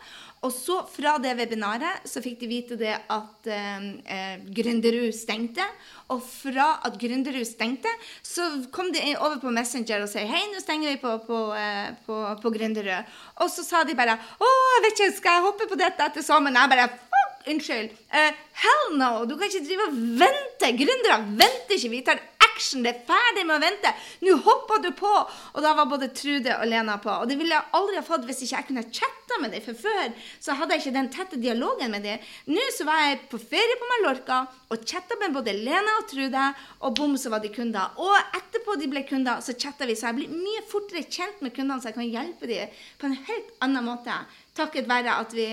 og 0.43 0.51
så 0.51 0.81
fra 0.91 1.15
det 1.23 1.33
webinaret 1.39 2.03
så 2.09 2.21
fikk 2.23 2.41
de 2.41 2.49
vite 2.51 2.77
det 2.79 2.93
at 2.93 3.47
eh, 3.47 3.85
eh 4.15 4.41
Gründerud 4.57 5.13
stengte. 5.15 5.63
Og 6.11 6.19
fra 6.21 6.81
at 6.83 6.97
Gründerud 6.99 7.45
stengte, 7.47 7.89
så 8.21 8.43
kom 8.71 8.91
de 8.91 9.15
over 9.15 9.39
på 9.39 9.53
Messenger 9.55 10.03
og 10.03 10.11
sa 10.11 10.25
hei, 10.27 10.43
nå 10.51 10.59
stenger 10.59 10.91
vi 10.91 10.99
på, 11.01 11.15
på, 11.27 11.39
eh, 11.55 11.95
på, 12.05 12.19
på 12.43 12.53
Gründerud. 12.57 13.07
Og 13.39 13.49
så 13.49 13.63
sa 13.63 13.85
de 13.87 13.95
bare 13.95 14.17
å, 14.19 14.51
jeg 14.75 14.85
vet 14.85 14.99
ikke, 14.99 15.17
skal 15.21 15.39
jeg 15.39 15.47
hoppe 15.47 15.69
på 15.71 15.79
dette 15.79 16.09
etter 16.11 16.25
sommeren? 16.25 16.59
Jeg 16.59 16.73
bare 16.75 16.89
fuck, 16.91 17.47
unnskyld. 17.53 17.95
Uh, 18.11 18.31
hell 18.65 18.85
no! 18.99 19.11
Du 19.29 19.37
kan 19.37 19.47
ikke 19.47 19.63
drive 19.65 19.87
og 19.87 19.97
vente. 20.19 20.73
Gründere 20.83 21.21
venter 21.39 21.77
ikke. 21.77 21.93
Vi 21.95 22.03
tar 22.05 22.21
action. 22.53 22.83
Det 22.85 22.93
er 22.93 23.03
ferdig 23.07 23.45
med 23.47 23.57
å 23.57 23.63
vente. 23.63 23.91
Nå 24.25 24.37
hopper 24.45 24.81
du 24.83 24.89
på! 24.97 25.11
Og 25.53 25.59
da 25.65 25.73
var 25.77 25.89
både 25.89 26.11
Trude 26.15 26.55
og 26.59 26.69
Lena 26.69 26.97
på. 27.01 27.11
Og 27.23 27.29
det 27.29 27.37
ville 27.39 27.55
jeg 27.55 27.75
aldri 27.77 27.99
ha 27.99 28.05
fått 28.05 28.25
hvis 28.27 28.43
ikke 28.45 28.55
jeg 28.55 28.67
kunne 28.69 28.85
chatta 28.89 29.39
med 29.41 29.53
dem. 29.55 29.63
For 29.65 29.79
før 29.83 30.13
så 30.43 30.57
hadde 30.59 30.77
jeg 30.77 30.85
ikke 30.85 30.95
den 30.97 31.11
tette 31.13 31.41
dialogen 31.41 31.93
med 31.93 32.05
dem. 32.07 32.31
Nå 32.53 32.69
så 32.77 32.87
var 32.87 33.03
jeg 33.03 33.21
på 33.31 33.41
ferie 33.41 33.79
på 33.79 33.89
Mallorca 33.91 34.43
og 34.73 34.87
chatta 34.89 35.17
med 35.21 35.35
både 35.35 35.53
Lena 35.57 35.99
og 35.99 36.07
Trude, 36.09 36.47
og 36.83 36.95
bom, 36.97 37.13
så 37.19 37.29
var 37.33 37.43
de 37.43 37.51
kunder. 37.53 37.93
Og 38.01 38.15
etterpå 38.39 38.77
de 38.81 38.89
ble 38.89 39.03
kunder, 39.07 39.43
så 39.43 39.55
chatta 39.59 39.87
vi. 39.89 39.97
Så 39.97 40.09
jeg 40.09 40.21
blir 40.21 40.33
mye 40.33 40.63
fortere 40.69 41.05
kjent 41.05 41.43
med 41.45 41.53
kundene, 41.55 41.81
så 41.81 41.91
jeg 41.91 41.99
kan 41.99 42.09
hjelpe 42.09 42.49
dem 42.49 42.81
på 42.99 43.09
en 43.09 43.19
helt 43.29 43.53
annen 43.65 43.85
måte. 43.85 44.17
Takket 44.57 44.89
være 44.89 45.19
at 45.21 45.33
vi 45.37 45.47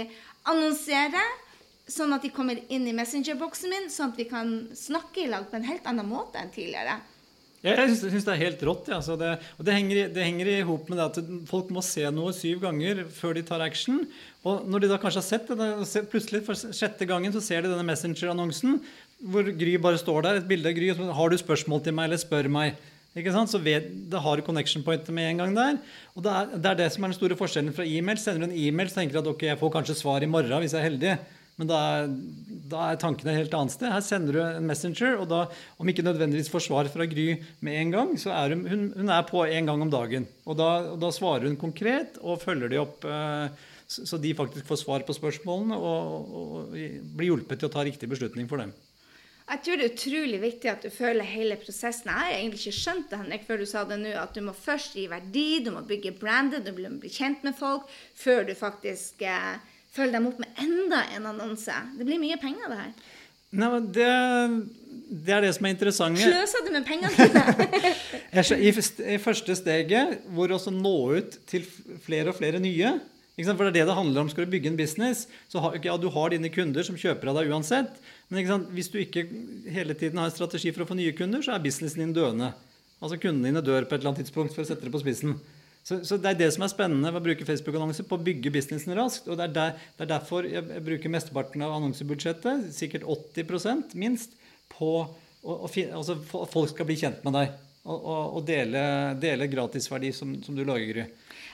annonserer 0.49 1.50
sånn 1.91 2.15
at 2.17 2.25
de 2.25 2.33
kommer 2.35 2.61
inn 2.73 2.87
i 2.89 2.97
messengerboksen 2.97 3.73
min, 3.73 3.89
sånn 3.93 4.13
at 4.15 4.21
vi 4.21 4.29
kan 4.31 4.53
snakke 4.77 5.25
i 5.25 5.31
lag 5.31 5.49
på 5.51 5.59
en 5.59 5.67
helt 5.67 5.89
annen 5.91 6.09
måte 6.09 6.41
enn 6.41 6.53
tidligere. 6.55 7.01
Ja, 7.61 7.75
jeg 7.77 7.99
syns 7.99 8.25
det 8.25 8.33
er 8.33 8.41
helt 8.41 8.63
rått. 8.65 8.87
Ja. 8.89 8.99
Det, 9.21 9.31
og 9.59 9.67
det 9.69 9.75
henger, 9.77 9.99
det 10.15 10.25
henger 10.25 10.49
i 10.49 10.61
hop 10.65 10.87
med 10.89 11.03
at 11.05 11.19
folk 11.51 11.69
må 11.75 11.83
se 11.85 12.07
noe 12.15 12.33
syv 12.33 12.63
ganger 12.63 13.03
før 13.13 13.37
de 13.37 13.43
tar 13.45 13.61
action. 13.61 14.01
Og 14.49 14.65
når 14.65 14.87
de 14.87 14.89
da 14.95 14.97
kanskje 15.03 15.21
har 15.21 15.27
sett 15.27 15.51
det, 15.61 16.07
plutselig 16.09 16.41
for 16.47 16.57
sjette 16.57 17.09
gangen 17.09 17.35
så 17.35 17.43
ser 17.45 17.67
de 17.67 17.73
denne 17.73 17.85
Messenger-annonsen 17.85 18.81
hvor 19.21 19.45
Gry 19.53 19.75
bare 19.77 20.01
står 20.01 20.25
der, 20.25 20.39
et 20.41 20.49
bilde 20.49 20.71
av 20.71 20.79
Gry, 20.79 20.89
og 20.89 20.97
så 20.97 21.19
har 21.19 21.29
du 21.29 21.37
spørsmål 21.37 21.83
til 21.85 21.93
meg, 21.93 22.09
eller 22.09 22.23
spør 22.23 22.49
meg. 22.49 22.79
Ikke 23.19 23.35
sant? 23.35 23.51
Så 23.53 23.61
ved, 23.61 23.91
det 24.09 24.23
har 24.25 24.41
connection 24.47 24.85
point 24.87 25.13
med 25.13 25.29
en 25.29 25.43
gang 25.43 25.53
der. 25.59 25.77
Og 26.15 26.25
det 26.25 26.33
er, 26.33 26.55
det 26.55 26.71
er, 26.71 26.79
det 26.79 26.89
som 26.95 27.05
er 27.05 27.13
den 27.13 27.19
store 27.19 27.37
forskjellen 27.37 27.77
fra 27.77 27.85
e-mail. 27.85 28.23
Sender 28.23 28.47
du 28.47 28.49
en 28.49 28.57
e-mail, 28.57 28.89
så 28.89 29.03
tenker 29.03 29.19
du 29.19 29.21
at 29.21 29.31
ok, 29.35 29.45
jeg 29.51 29.61
får 29.61 29.75
kanskje 29.77 29.99
svar 29.99 30.25
i 30.25 30.31
morgen 30.31 30.65
hvis 30.65 30.73
jeg 30.73 30.81
er 30.81 30.89
heldig. 30.89 31.19
Men 31.61 31.69
da 31.69 31.79
er, 31.93 32.13
da 32.73 32.85
er 32.89 33.01
tankene 33.01 33.35
et 33.35 33.43
helt 33.43 33.55
annet 33.59 33.75
sted. 33.75 33.91
Her 33.93 34.05
sender 34.05 34.37
du 34.37 34.41
en 34.41 34.69
messenger, 34.69 35.19
og 35.21 35.29
da, 35.29 35.43
om 35.77 35.91
ikke 35.93 36.07
nødvendigvis 36.07 36.49
får 36.53 36.65
svar 36.71 36.89
fra 36.89 37.05
Gry 37.11 37.35
med 37.67 37.81
en 37.83 37.93
gang, 37.93 38.15
så 38.21 38.33
er 38.33 38.55
hun, 38.55 38.65
hun, 38.71 38.87
hun 38.97 39.13
er 39.13 39.27
på 39.29 39.45
en 39.45 39.69
gang 39.69 39.85
om 39.85 39.93
dagen. 39.93 40.25
Og 40.49 40.57
da, 40.57 40.71
og 40.95 41.03
da, 41.03 41.13
svarer 41.13 41.51
hun 41.51 41.61
konkret 41.61 42.17
og 42.25 42.41
følger 42.41 42.73
de 42.73 42.81
opp. 42.81 43.05
Eh, 43.05 43.67
så 43.91 44.21
de 44.23 44.37
faktisk 44.39 44.69
får 44.71 44.79
svar 44.85 45.05
på 45.05 45.17
spørsmålene 45.17 45.77
og, 45.77 46.37
og 46.41 46.71
blir 46.73 47.33
hjulpet 47.33 47.61
til 47.61 47.69
å 47.69 47.75
ta 47.75 47.83
riktig 47.85 48.09
beslutning 48.09 48.49
for 48.49 48.63
dem. 48.63 48.73
Jeg 49.51 49.65
tror 49.67 49.81
det 49.81 49.87
er 49.87 49.95
utrolig 49.97 50.39
viktig 50.45 50.69
at 50.71 50.85
du 50.87 50.93
føler 50.95 51.27
hele 51.27 51.57
prosessen. 51.59 52.07
Jeg 52.07 52.23
har 52.23 52.37
egentlig 52.37 52.61
ikke 52.63 52.77
skjønt 52.77 53.09
det 53.11 53.19
Henrik, 53.19 53.45
før 53.49 53.59
du 53.59 53.67
sa 53.67 53.83
det 53.89 53.99
nå, 53.99 54.13
at 54.15 54.37
du 54.37 54.45
må 54.47 54.55
først 54.55 54.95
gi 54.95 55.09
verdi, 55.11 55.49
du 55.67 55.73
må 55.75 55.83
bygge 55.89 56.15
brandet, 56.21 56.63
du 56.65 56.71
må 56.71 56.93
bli 57.03 57.11
kjent 57.11 57.43
med 57.45 57.59
folk, 57.59 57.91
før 58.15 58.47
du 58.47 58.55
faktisk 58.55 59.27
eh, 59.27 59.59
følger 59.95 60.19
dem 60.19 60.29
opp 60.31 60.39
med 60.43 60.61
enda 60.63 61.05
en 61.17 61.27
annonse. 61.33 61.75
Det 61.99 62.07
blir 62.07 62.21
mye 62.23 62.39
penger, 62.41 62.71
det 62.71 62.79
her. 62.81 62.93
Nei, 63.51 63.67
men 63.67 63.87
det, 63.91 64.11
det 65.27 65.33
er 65.35 65.43
det 65.43 65.55
som 65.57 65.67
er 65.67 65.73
interessant. 65.75 66.19
Sløser 66.23 66.67
du 66.67 66.71
med 66.71 66.85
pengene 66.87 67.11
dine? 67.19 69.01
I 69.17 69.19
første 69.19 69.57
steget, 69.59 70.21
hvor 70.31 70.55
også 70.55 70.71
nå 70.75 70.95
ut 71.19 71.41
til 71.51 71.67
flere 72.05 72.31
og 72.31 72.39
flere 72.39 72.63
nye 72.63 72.95
For 73.41 73.65
det 73.65 73.71
er 73.73 73.77
det 73.81 73.87
det 73.89 73.97
handler 73.97 74.23
om. 74.23 74.31
Skal 74.31 74.47
du 74.47 74.53
bygge 74.53 74.71
en 74.71 74.79
business, 74.79 75.27
så 75.51 75.63
har, 75.65 75.81
ja, 75.83 75.97
du 75.99 76.11
har 76.15 76.31
dine 76.31 76.51
kunder 76.53 76.87
som 76.87 76.99
kjøper 77.01 77.33
av 77.33 77.41
deg 77.41 77.51
uansett. 77.51 77.91
Men 78.31 78.69
hvis 78.71 78.93
du 78.93 79.01
ikke 79.03 79.27
hele 79.67 79.97
tiden 79.99 80.21
har 80.21 80.31
en 80.31 80.35
strategi 80.35 80.71
for 80.71 80.85
å 80.85 80.91
få 80.93 80.99
nye 80.99 81.15
kunder, 81.17 81.43
så 81.43 81.57
er 81.57 81.65
businessen 81.65 82.05
din 82.05 82.15
døende. 82.15 82.53
Altså 83.01 83.19
Kundene 83.19 83.49
dine 83.49 83.65
dør 83.65 83.89
på 83.89 83.97
et 83.97 84.03
eller 84.03 84.13
annet 84.13 84.23
tidspunkt, 84.27 84.55
for 84.55 84.63
å 84.63 84.69
sette 84.69 84.87
det 84.87 84.93
på 84.95 85.03
spissen. 85.03 85.39
Så, 85.83 86.03
så, 86.05 86.19
Det 86.21 86.31
er 86.31 86.39
det 86.39 86.51
som 86.55 86.65
er 86.65 86.73
spennende 86.73 87.11
ved 87.11 87.23
å 87.23 87.25
bruke 87.25 87.47
Facebook-annonser, 87.49 88.07
på 88.09 88.19
å 88.19 88.25
bygge 88.27 88.53
businessen 88.55 88.95
raskt. 88.99 89.29
og 89.29 89.41
Det 89.41 89.49
er, 89.49 89.55
der, 89.57 89.89
det 89.97 90.07
er 90.07 90.13
derfor 90.13 90.49
jeg, 90.49 90.85
bruker 90.87 91.13
mesteparten 91.13 91.65
av 91.67 91.75
annonsebudsjettet, 91.79 92.69
sikkert 92.77 93.09
80% 93.09 93.97
minst, 94.01 94.37
på 94.71 94.93
at 95.41 95.81
altså, 95.97 96.19
folk 96.29 96.71
skal 96.75 96.89
bli 96.89 96.99
kjent 97.01 97.25
med 97.27 97.39
deg. 97.39 97.59
Og, 97.81 97.97
og, 97.97 98.25
og 98.37 98.43
dele, 98.45 98.81
dele 99.17 99.49
gratisverdi 99.49 100.13
som, 100.13 100.35
som 100.45 100.57
du 100.57 100.67
lager. 100.69 101.07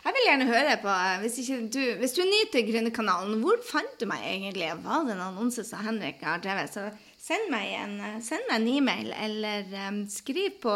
Jeg 0.06 0.14
vil 0.14 0.26
gjerne 0.26 0.48
høre 0.50 0.74
på, 0.82 0.90
eh, 0.90 1.20
hvis, 1.22 1.38
du, 1.70 1.80
hvis 2.00 2.14
du 2.14 2.24
nyter 2.26 2.66
Gründerkanalen, 2.66 3.38
hvor 3.42 3.62
fant 3.66 3.94
du 3.98 4.08
meg 4.10 4.26
egentlig? 4.26 4.72
Var 4.82 5.06
det 5.06 5.14
en 5.14 5.22
annonse 5.28 5.62
som 5.66 5.86
Henrik 5.86 6.22
har 6.26 6.42
drevet? 6.42 6.74
Send 7.26 7.50
meg 7.50 7.72
en, 7.74 7.96
eh, 8.00 8.20
send 8.22 8.46
meg 8.46 8.60
en 8.60 8.68
e-mail, 8.70 9.10
eller 9.18 9.72
um, 9.88 10.04
skriv 10.10 10.60
på 10.62 10.74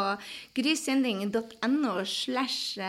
grysynding.no 0.57 1.93
slash 2.03 2.81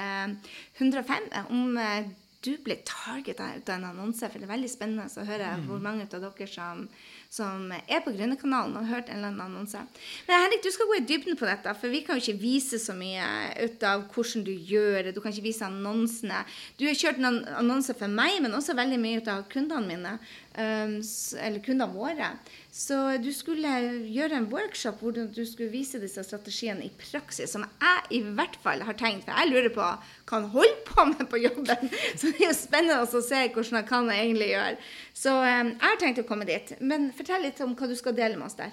105 0.79 1.27
om 1.53 1.77
uh, 1.77 2.09
du 2.41 2.55
blir 2.65 2.81
targeta 2.87 3.51
ut 3.53 3.69
av 3.69 3.75
en 3.75 3.89
annonse. 3.91 4.25
For 4.25 4.41
det 4.41 4.47
er 4.47 4.55
veldig 4.55 4.71
spennende 4.71 5.05
å 5.05 5.27
høre 5.27 5.51
mm. 5.59 5.67
hvor 5.69 5.83
mange 5.83 6.07
av 6.09 6.23
dere 6.23 6.47
som 6.49 6.87
som 7.31 7.69
er 7.71 8.01
på 8.03 8.11
Grønnekanalen 8.11 8.73
og 8.75 8.83
har 8.83 8.97
hørt 8.97 9.09
en 9.09 9.21
eller 9.21 9.29
annen 9.31 9.45
annonse. 9.45 9.79
Men 10.27 10.43
Henrik, 10.43 10.65
du 10.65 10.71
skal 10.75 10.89
gå 10.89 10.97
i 10.99 11.05
dybden 11.07 11.37
på 11.39 11.47
dette, 11.47 11.71
for 11.79 11.93
vi 11.93 12.01
kan 12.03 12.19
jo 12.19 12.25
ikke 12.25 12.41
vise 12.41 12.79
så 12.81 12.91
mye 12.97 13.23
ut 13.61 13.85
av 13.87 14.03
hvordan 14.11 14.43
du 14.43 14.51
gjør 14.51 15.07
det. 15.07 15.13
Du 15.15 15.21
kan 15.23 15.31
ikke 15.31 15.47
vise 15.47 15.63
annonsene. 15.63 16.43
Du 16.75 16.83
har 16.89 16.97
kjørt 16.99 17.21
en 17.21 17.39
annonse 17.61 17.95
for 17.95 18.11
meg, 18.11 18.41
men 18.43 18.57
også 18.57 18.75
veldig 18.75 18.99
mye 18.99 19.21
ut 19.23 19.31
av 19.31 19.45
kundene 19.51 19.87
mine. 19.87 20.17
Eller 20.59 21.63
kundene 21.63 21.87
våre. 21.95 22.33
Så 22.75 22.97
du 23.23 23.29
skulle 23.35 23.71
gjøre 24.11 24.35
en 24.35 24.49
workshop 24.51 24.99
hvor 24.99 25.15
du 25.15 25.41
skulle 25.47 25.71
vise 25.71 25.99
disse 26.03 26.23
strategiene 26.27 26.85
i 26.87 26.91
praksis, 26.99 27.51
som 27.51 27.63
jeg 27.63 28.19
i 28.19 28.21
hvert 28.27 28.55
fall 28.63 28.83
har 28.87 28.95
tenkt, 28.99 29.23
for 29.27 29.39
jeg 29.39 29.51
lurer 29.51 29.71
på 29.71 29.83
hva 29.83 30.37
han 30.37 30.47
holder 30.51 30.77
på 30.87 31.05
med 31.09 31.25
på 31.31 31.41
jobben. 31.45 31.91
Så 32.19 32.31
det 32.31 32.45
er 32.45 32.51
jo 32.51 32.57
spennende 32.59 32.99
å 33.03 33.23
se 33.23 33.41
hvordan 33.51 33.79
han 33.81 33.87
kan 33.87 34.11
egentlig 34.11 34.51
gjøre. 34.53 34.75
Så 35.13 35.33
um, 35.33 35.71
jeg 35.73 35.83
har 35.83 35.99
tenkt 36.01 36.21
å 36.21 36.25
komme 36.27 36.47
dit. 36.47 36.71
Men 36.79 37.09
fortell 37.15 37.43
litt 37.45 37.59
om 37.63 37.73
hva 37.77 37.89
du 37.89 37.95
skal 37.99 38.15
dele 38.17 38.39
med 38.39 38.47
oss 38.47 38.57
der. 38.59 38.71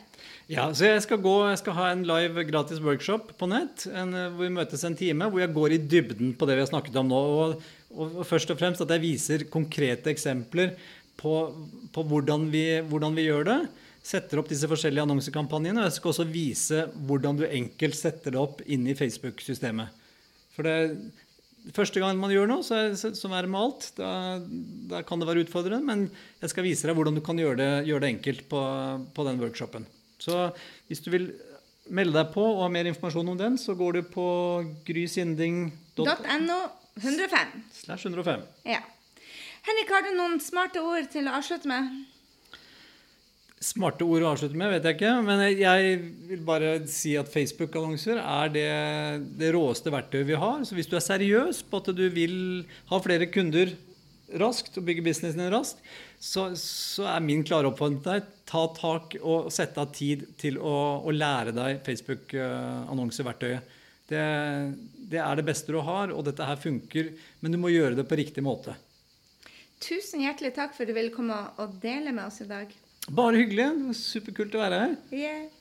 Ja, 0.51 0.69
så 0.73 0.87
Jeg 0.89 1.03
skal, 1.05 1.21
gå, 1.25 1.35
jeg 1.51 1.61
skal 1.63 1.77
ha 1.77 1.89
en 1.93 2.07
live 2.09 2.45
gratis 2.49 2.83
workshop 2.85 3.35
på 3.41 3.51
nett 3.51 3.89
en, 3.91 4.15
hvor 4.37 4.47
vi 4.47 4.55
møtes 4.55 4.87
en 4.87 4.97
time, 4.99 5.29
hvor 5.29 5.43
jeg 5.43 5.55
går 5.57 5.75
i 5.75 5.83
dybden 5.83 6.33
på 6.39 6.49
det 6.49 6.57
vi 6.57 6.65
har 6.65 6.71
snakket 6.71 6.97
om 7.03 7.11
nå. 7.11 7.19
og, 7.19 7.67
og, 7.93 8.17
og 8.21 8.25
først 8.29 8.55
og 8.55 8.61
fremst 8.61 8.85
at 8.85 8.95
jeg 8.95 9.05
viser 9.05 9.49
konkrete 9.53 10.13
eksempler 10.15 10.77
på, 11.19 11.35
på 11.93 12.07
hvordan, 12.07 12.49
vi, 12.53 12.65
hvordan 12.87 13.19
vi 13.19 13.29
gjør 13.29 13.51
det 13.51 13.61
setter 14.09 14.41
opp 14.41 14.49
disse 14.51 14.69
forskjellige 14.71 15.05
annonsekampanjene. 15.05 15.83
Og 15.83 15.89
jeg 15.89 15.97
skal 15.99 16.13
også 16.13 16.29
vise 16.31 16.85
hvordan 17.09 17.41
du 17.41 17.47
enkelt 17.49 17.99
setter 17.99 18.35
det 18.35 18.41
opp 18.41 18.63
inn 18.67 18.87
i 18.89 18.97
Facebook-systemet. 18.99 20.07
For 20.55 20.67
det, 20.67 20.77
Første 21.77 22.01
gang 22.01 22.17
man 22.21 22.33
gjør 22.33 22.49
noe, 22.49 22.65
så 22.65 22.79
så, 22.97 23.11
som 23.17 23.35
er 23.37 23.49
med 23.51 23.61
alt, 23.61 23.91
da, 23.99 24.11
da, 24.91 25.03
kan 25.07 25.21
det 25.21 25.29
være 25.29 25.45
utfordrende. 25.45 25.85
Men 25.85 26.07
jeg 26.43 26.53
skal 26.53 26.67
vise 26.67 26.89
deg 26.89 26.97
hvordan 26.97 27.19
du 27.19 27.23
kan 27.25 27.39
gjøre 27.41 27.59
det, 27.61 27.71
gjøre 27.91 28.05
det 28.05 28.13
enkelt 28.17 28.45
på, 28.51 28.63
på, 29.15 29.27
den 29.29 29.41
workshopen. 29.43 29.87
Så 30.23 30.49
hvis 30.89 31.03
du 31.05 31.11
vil 31.15 31.31
melde 31.93 32.17
deg 32.17 32.33
på 32.35 32.45
og 32.45 32.63
ha 32.65 32.69
mer 32.73 32.89
informasjon 32.91 33.33
om 33.35 33.39
den, 33.41 33.59
så 33.61 33.77
går 33.79 33.99
du 33.99 34.03
på 34.13 34.29
grysinding.no 34.89 36.61
105. 36.99 37.53
Slash 37.73 38.09
105. 38.09 38.43
Ja. 38.67 38.81
Henrik, 39.69 39.91
har 39.93 40.07
du 40.07 40.15
noen 40.17 40.41
smarte 40.43 40.83
ord 40.83 41.07
til 41.13 41.29
å 41.29 41.37
avslutte 41.39 41.69
med? 41.71 41.93
Smarte 43.59 44.07
ord 44.07 44.23
å 44.23 44.31
avslutte 44.31 44.59
med, 44.59 44.71
vet 44.71 44.87
jeg 44.87 44.97
ikke. 44.99 45.13
Men 45.27 45.43
jeg 45.59 45.97
vil 46.29 46.43
bare 46.47 46.77
si 46.91 47.17
at 47.19 47.31
Facebook-annonser 47.33 48.21
er 48.23 48.53
det, 48.55 48.69
det, 49.41 49.51
råeste 49.55 49.91
verktøyet 49.91 50.29
vi 50.29 50.39
har. 50.39 50.63
Så 50.63 50.79
hvis 50.79 50.91
du 50.91 50.95
er 50.99 51.05
seriøs 51.05 51.65
på 51.67 51.81
at 51.83 51.91
du 51.99 52.05
vil 52.15 52.37
ha 52.93 53.01
flere 53.03 53.27
kunder 53.35 53.75
raskt 54.39 54.77
og 54.79 54.85
bygge 54.87 55.03
businessen 55.07 55.43
din 55.43 55.51
raskt, 55.55 55.83
så, 56.21 56.51
så, 56.59 57.07
er 57.09 57.25
min 57.25 57.43
klare 57.47 57.71
oppfordring 57.71 58.01
til 58.05 58.19
deg 58.19 58.31
ta 58.49 58.65
tak 58.77 59.17
og 59.21 59.51
sette 59.55 59.83
av 59.83 59.91
tid 59.97 60.27
til 60.41 60.59
å, 60.61 60.77
å 61.03 61.15
lære 61.15 61.55
deg 61.57 61.83
Facebook-annonseverktøyet. 61.87 63.77
Det, 64.09 64.25
det 65.11 65.21
er 65.21 65.37
det 65.37 65.45
beste 65.45 65.73
du 65.75 65.83
har, 65.85 66.13
og 66.15 66.25
dette 66.25 66.47
her 66.47 66.61
funker, 66.61 67.11
men 67.41 67.53
du 67.53 67.59
må 67.61 67.73
gjøre 67.73 67.99
det 67.99 68.07
på 68.09 68.17
riktig 68.21 68.45
måte. 68.45 68.77
Tusen 69.85 70.25
hjertelig 70.25 70.55
takk 70.57 70.73
for 70.75 70.85
at 70.87 70.91
du 70.91 70.97
ville 70.97 71.15
komme 71.15 71.37
og 71.61 71.77
dele 71.83 72.15
med 72.15 72.25
oss 72.25 72.41
i 72.43 72.49
dag. 72.49 72.73
Bare 73.09 73.41
hyggelig. 73.41 73.95
Superkult 73.97 74.57
å 74.59 74.61
være 74.65 74.83
her. 74.83 74.99
Yeah. 75.13 75.58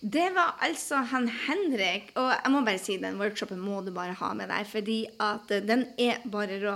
Det 0.00 0.28
var 0.30 0.52
altså 0.62 1.00
han 1.10 1.24
Henrik. 1.26 2.12
Og 2.14 2.28
jeg 2.30 2.50
må 2.54 2.60
bare 2.62 2.78
si 2.78 2.94
den 3.02 3.16
workshopen 3.18 3.58
må 3.58 3.80
du 3.82 3.90
bare 3.90 4.14
ha 4.14 4.28
med 4.38 4.46
deg, 4.52 4.66
fordi 4.70 4.98
at 5.18 5.50
den 5.66 5.88
er 5.98 6.20
bare 6.30 6.60
rå. 6.62 6.74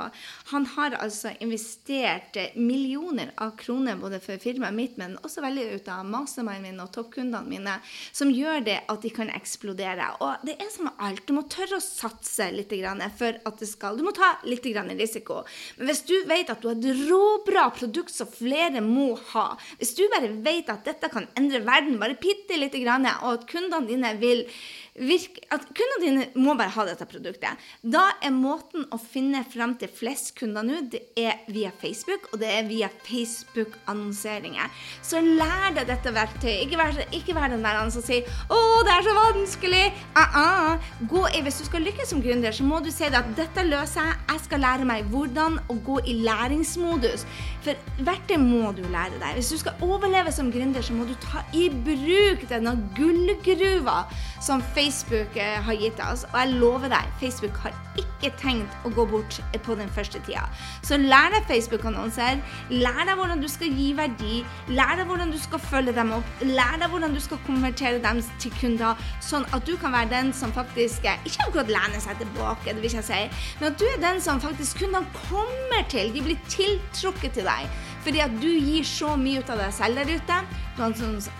Han 0.51 0.67
har 0.75 0.97
altså 0.99 1.31
investert 1.45 2.35
millioner 2.59 3.31
av 3.39 3.53
kroner 3.61 4.01
både 4.01 4.19
for 4.23 4.43
firmaet 4.43 4.75
mitt, 4.75 4.97
men 4.99 5.15
også 5.23 5.45
veldig 5.45 5.69
ut 5.77 5.91
av 5.95 6.09
mastermind 6.09 6.67
mine 6.67 6.83
og 6.83 6.91
toppkundene 6.97 7.47
mine, 7.47 7.77
som 8.11 8.33
gjør 8.35 8.67
det 8.67 8.81
at 8.91 9.07
de 9.07 9.15
kan 9.15 9.31
eksplodere. 9.31 10.11
Og 10.19 10.43
det 10.43 10.59
er 10.59 10.73
som 10.75 10.91
alt. 10.99 11.23
Du 11.29 11.37
må 11.39 11.47
tørre 11.47 11.79
å 11.79 11.85
satse 11.85 12.51
litt 12.51 12.75
for 13.19 13.39
at 13.39 13.59
det 13.61 13.69
skal 13.69 13.99
Du 14.01 14.03
må 14.03 14.15
ta 14.17 14.33
litt 14.49 14.67
risiko. 14.67 15.45
Men 15.77 15.87
hvis 15.93 16.03
du 16.09 16.15
vet 16.27 16.51
at 16.51 16.63
du 16.63 16.69
har 16.71 16.75
et 16.75 17.07
råbra 17.07 17.69
produkt 17.77 18.11
som 18.11 18.27
flere 18.27 18.81
må 18.83 19.15
ha, 19.31 19.53
hvis 19.79 19.95
du 19.95 20.09
bare 20.11 20.33
vet 20.43 20.71
at 20.73 20.85
dette 20.85 21.11
kan 21.13 21.29
endre 21.39 21.61
verden 21.63 22.01
bare 22.01 22.19
bitte 22.19 22.59
lite 22.59 22.81
grann, 22.83 23.12
og 23.23 23.39
at 23.39 23.49
kundene 23.51 23.89
dine 23.89 24.15
vil 24.21 24.47
virke, 24.93 25.41
at 25.53 25.65
kundene 25.73 26.03
dine 26.03 26.45
må 26.45 26.55
bare 26.59 26.73
ha 26.75 26.85
dette 26.85 27.07
produktet. 27.09 27.61
Da 27.81 28.05
er 28.21 28.35
måten 28.35 28.85
å 28.93 28.99
finne 29.01 29.41
frem 29.49 29.75
til 29.81 29.89
flest 29.93 30.35
kunder 30.39 30.67
nå, 30.67 30.83
det 30.93 31.01
er 31.17 31.41
via 31.53 31.73
Facebook, 31.81 32.29
og 32.33 32.43
det 32.43 32.51
er 32.53 32.69
via 32.69 32.91
Facebook-annonseringer. 33.07 34.69
Så 35.05 35.23
lær 35.25 35.73
deg 35.79 35.89
dette 35.89 36.13
verktøyet. 36.13 36.67
Ikke 36.67 36.81
vær, 36.81 37.01
ikke 37.13 37.37
vær 37.37 37.53
den 37.53 37.65
der 37.65 37.81
som 37.91 38.05
sier 38.05 38.29
'Å, 38.49 38.59
det 38.85 38.93
er 38.93 39.03
så 39.03 39.15
vanskelig'. 39.17 39.93
Uh 40.17 40.37
-uh. 40.37 40.79
Gå 41.09 41.27
i, 41.29 41.41
hvis 41.41 41.59
du 41.59 41.65
skal 41.65 41.83
lykkes 41.83 42.09
som 42.09 42.23
gründer, 42.23 42.53
så 42.53 42.65
må 42.65 42.81
du 42.81 42.91
si 42.91 43.05
at 43.05 43.25
'dette 43.37 43.63
løser 43.65 44.01
jeg'. 44.01 44.33
Jeg 44.33 44.41
skal 44.45 44.61
lære 44.61 44.85
meg 44.85 45.05
hvordan 45.05 45.59
å 45.69 45.75
gå 45.85 45.99
i 46.07 46.13
læringsmodus. 46.13 47.27
For 47.63 47.75
verktøy 47.99 48.37
må 48.37 48.73
du 48.77 48.83
lære 48.83 49.19
deg. 49.21 49.35
Hvis 49.35 49.49
du 49.49 49.59
skal 49.59 49.73
overleve 49.81 50.33
som 50.33 50.53
gründer, 50.53 50.83
så 50.83 50.93
må 50.93 51.05
du 51.05 51.15
ta 51.15 51.45
i 51.55 51.69
bruk 51.69 52.49
denne 52.49 52.77
gullgruva 53.03 54.05
som 54.43 54.63
Facebook 54.75 55.37
eh, 55.37 55.61
har 55.63 55.79
gitt 55.79 56.01
oss. 56.03 56.25
Og 56.33 56.39
jeg 56.41 56.59
lover 56.59 56.91
deg, 56.93 57.11
Facebook 57.21 57.59
har 57.63 57.75
ikke 57.99 58.33
tenkt 58.41 58.87
å 58.87 58.91
gå 58.95 59.05
bort 59.11 59.39
på 59.67 59.77
den 59.79 59.91
første 59.93 60.21
tida. 60.27 60.45
Så 60.87 60.99
lær 60.99 61.31
deg 61.35 61.47
Facebook-annonser. 61.51 62.41
Lær 62.73 63.03
deg 63.07 63.19
hvordan 63.19 63.43
du 63.43 63.49
skal 63.51 63.75
gi 63.77 63.93
verdi. 63.99 64.41
Lær 64.73 64.97
deg 64.99 65.11
hvordan 65.11 65.33
du 65.35 65.39
skal 65.43 65.63
følge 65.63 65.95
dem 65.97 66.15
opp. 66.17 66.43
Lær 66.47 66.79
deg 66.81 66.91
hvordan 66.93 67.15
du 67.15 67.21
skal 67.23 67.41
konvertere 67.47 68.03
dem 68.03 68.23
til 68.43 68.55
kunder, 68.59 68.99
sånn 69.23 69.47
at 69.55 69.67
du 69.69 69.77
kan 69.81 69.95
være 69.95 70.11
den 70.13 70.33
som 70.37 70.55
faktisk 70.55 71.07
eh, 71.09 71.21
Ikke 71.29 71.47
akkurat 71.47 71.71
lener 71.73 72.03
seg 72.03 72.19
tilbake, 72.21 72.73
det 72.73 72.83
vil 72.83 72.99
jeg 72.99 73.07
si, 73.07 73.23
men 73.61 73.71
at 73.71 73.79
du 73.81 73.87
er 73.89 74.03
den 74.03 74.21
som 74.23 74.41
faktisk 74.43 74.83
kundene 74.83 75.07
kommer 75.29 75.87
til. 75.93 76.11
De 76.15 76.25
blir 76.25 76.41
tiltrukket 76.51 77.39
til 77.39 77.47
deg. 77.49 77.71
Fordi 78.03 78.23
at 78.25 78.35
du 78.43 78.49
gir 78.51 78.87
så 78.89 79.15
mye 79.17 79.43
ut 79.43 79.53
av 79.53 79.63
deg 79.63 79.73
selv 79.77 80.01
der 80.01 80.11
ute. 80.11 80.41
Du 80.77 80.83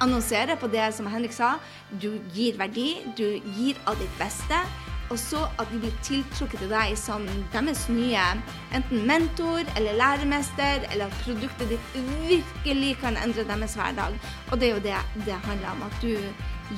annonserer 0.05 0.57
på 0.61 0.71
det 0.71 0.93
som 0.95 1.09
Henrik 1.11 1.35
sa. 1.35 1.57
Du 1.91 2.21
gir 2.35 2.59
verdi, 2.61 3.03
du 3.19 3.27
gir 3.57 3.81
av 3.87 3.99
ditt 4.01 4.19
beste. 4.21 4.63
og 5.13 5.19
så 5.21 5.43
at 5.61 5.69
de 5.73 5.81
blir 5.83 5.97
tiltrukket 6.07 6.63
til 6.63 6.71
deg 6.73 6.95
som 6.97 7.27
deres 7.53 7.85
nye 7.93 8.23
enten 8.77 9.05
mentor 9.09 9.61
eller 9.77 9.99
læremester, 10.01 10.87
eller 10.93 11.11
at 11.11 11.19
produktet 11.25 11.75
ditt 11.75 11.99
virkelig 12.31 12.95
kan 13.03 13.19
endre 13.21 13.45
deres 13.49 13.77
hverdag. 13.77 14.17
Og 14.51 14.61
det 14.61 14.71
er 14.71 14.79
jo 14.79 14.87
det 14.89 15.27
det 15.27 15.43
handler 15.49 15.75
om, 15.75 15.85
at 15.91 16.01
du 16.01 16.17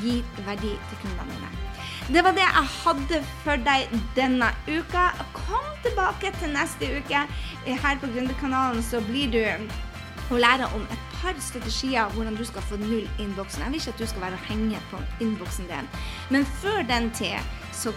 gir 0.02 0.26
verdi 0.48 0.74
til 0.74 1.04
kundene 1.04 1.30
dine. 1.36 1.63
Det 2.12 2.24
var 2.24 2.34
det 2.36 2.42
jeg 2.44 2.68
hadde 2.84 3.18
for 3.40 3.60
deg 3.64 3.92
denne 4.16 4.50
uka. 4.68 5.06
Kom 5.32 5.68
tilbake 5.86 6.34
til 6.36 6.52
neste 6.52 6.90
uke. 6.98 7.22
Her 7.64 8.00
på 8.02 8.10
Gründerkanalen 8.12 8.82
så 8.84 9.00
blir 9.06 9.30
du 9.32 9.40
å 10.32 10.40
lære 10.40 10.68
om 10.76 10.84
et 10.92 11.06
par 11.16 11.38
strategier 11.40 12.12
hvordan 12.12 12.36
du 12.36 12.44
skal 12.44 12.66
få 12.68 12.76
null 12.82 13.08
innboksen. 13.16 13.64
Jeg 13.64 13.72
vil 13.72 13.80
ikke 13.80 13.94
at 13.94 14.02
du 14.02 14.10
skal 14.12 14.26
være 14.26 14.40
og 14.40 14.50
henge 14.50 14.82
på 14.90 15.00
innboksen 15.24 15.70
din. 15.72 15.88
Men 16.30 16.44
før 16.60 16.84
den 16.92 17.08
tid 17.16 17.40
så 17.72 17.94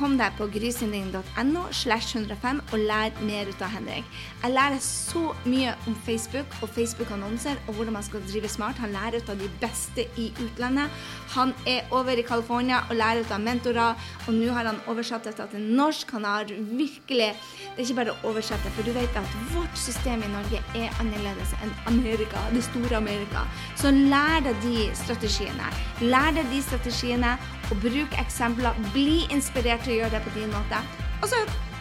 Kom 0.00 0.14
deg 0.16 0.32
på 0.38 0.46
grysynding.no 0.48 1.62
slash 1.76 2.14
105 2.16 2.60
og 2.72 2.84
lær 2.88 3.18
mer 3.20 3.50
ut 3.50 3.60
av 3.60 3.74
Henrik. 3.74 4.06
Jeg 4.40 4.54
lærer 4.54 4.80
så 4.80 5.34
mye 5.44 5.74
om 5.90 5.96
Facebook 6.06 6.54
og 6.64 6.72
Facebook-annonser 6.72 7.60
og 7.66 7.76
hvordan 7.76 7.98
man 7.98 8.06
skal 8.06 8.24
drive 8.24 8.48
smart. 8.48 8.80
Han 8.80 8.94
lærer 8.94 9.20
ut 9.20 9.28
av 9.28 9.36
de 9.42 9.50
beste 9.60 10.06
i 10.16 10.30
utlandet. 10.40 10.88
Han 11.34 11.52
er 11.68 11.84
over 11.92 12.16
i 12.16 12.24
California 12.24 12.80
og 12.88 12.96
lærer 12.96 13.26
ut 13.26 13.36
av 13.36 13.44
mentorer, 13.44 14.08
og 14.24 14.32
nå 14.38 14.48
har 14.56 14.70
han 14.70 14.80
oversatt 14.88 15.28
dette 15.28 15.50
til 15.52 15.68
norsk. 15.68 16.16
Han 16.16 16.24
har 16.24 16.48
virkelig 16.48 17.34
Det 17.76 17.84
er 17.84 17.84
ikke 17.84 18.00
bare 18.00 18.16
å 18.16 18.32
oversette, 18.32 18.72
for 18.74 18.84
du 18.84 18.92
vet 18.96 19.16
at 19.16 19.36
vårt 19.52 19.76
system 19.78 20.24
i 20.24 20.32
Norge 20.32 20.58
er 20.74 20.90
annerledes 21.00 21.52
enn 21.60 21.70
Amerika, 21.92 22.40
det 22.52 22.64
store 22.66 22.96
Amerika. 22.96 23.44
Så 23.76 23.92
lær 23.92 24.40
deg 24.44 24.56
de 24.64 24.88
strategiene. 24.96 25.70
Lær 26.00 26.32
deg 26.36 26.48
de 26.50 26.60
strategiene 26.64 27.36
og 27.70 27.80
bruk 27.82 28.18
eksempler. 28.20 28.76
Bli 28.94 29.24
inspirert 29.30 29.84
til 29.86 29.96
å 29.96 29.98
gjøre 30.02 30.16
det 30.16 30.24
på 30.26 30.34
din 30.38 30.52
måte. 30.54 30.82
Og 31.22 31.30
så 31.30 31.40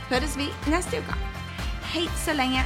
høres 0.10 0.38
vi 0.40 0.50
neste 0.72 1.02
uke. 1.02 1.18
Hei 1.94 2.06
så 2.22 2.36
lenge. 2.38 2.64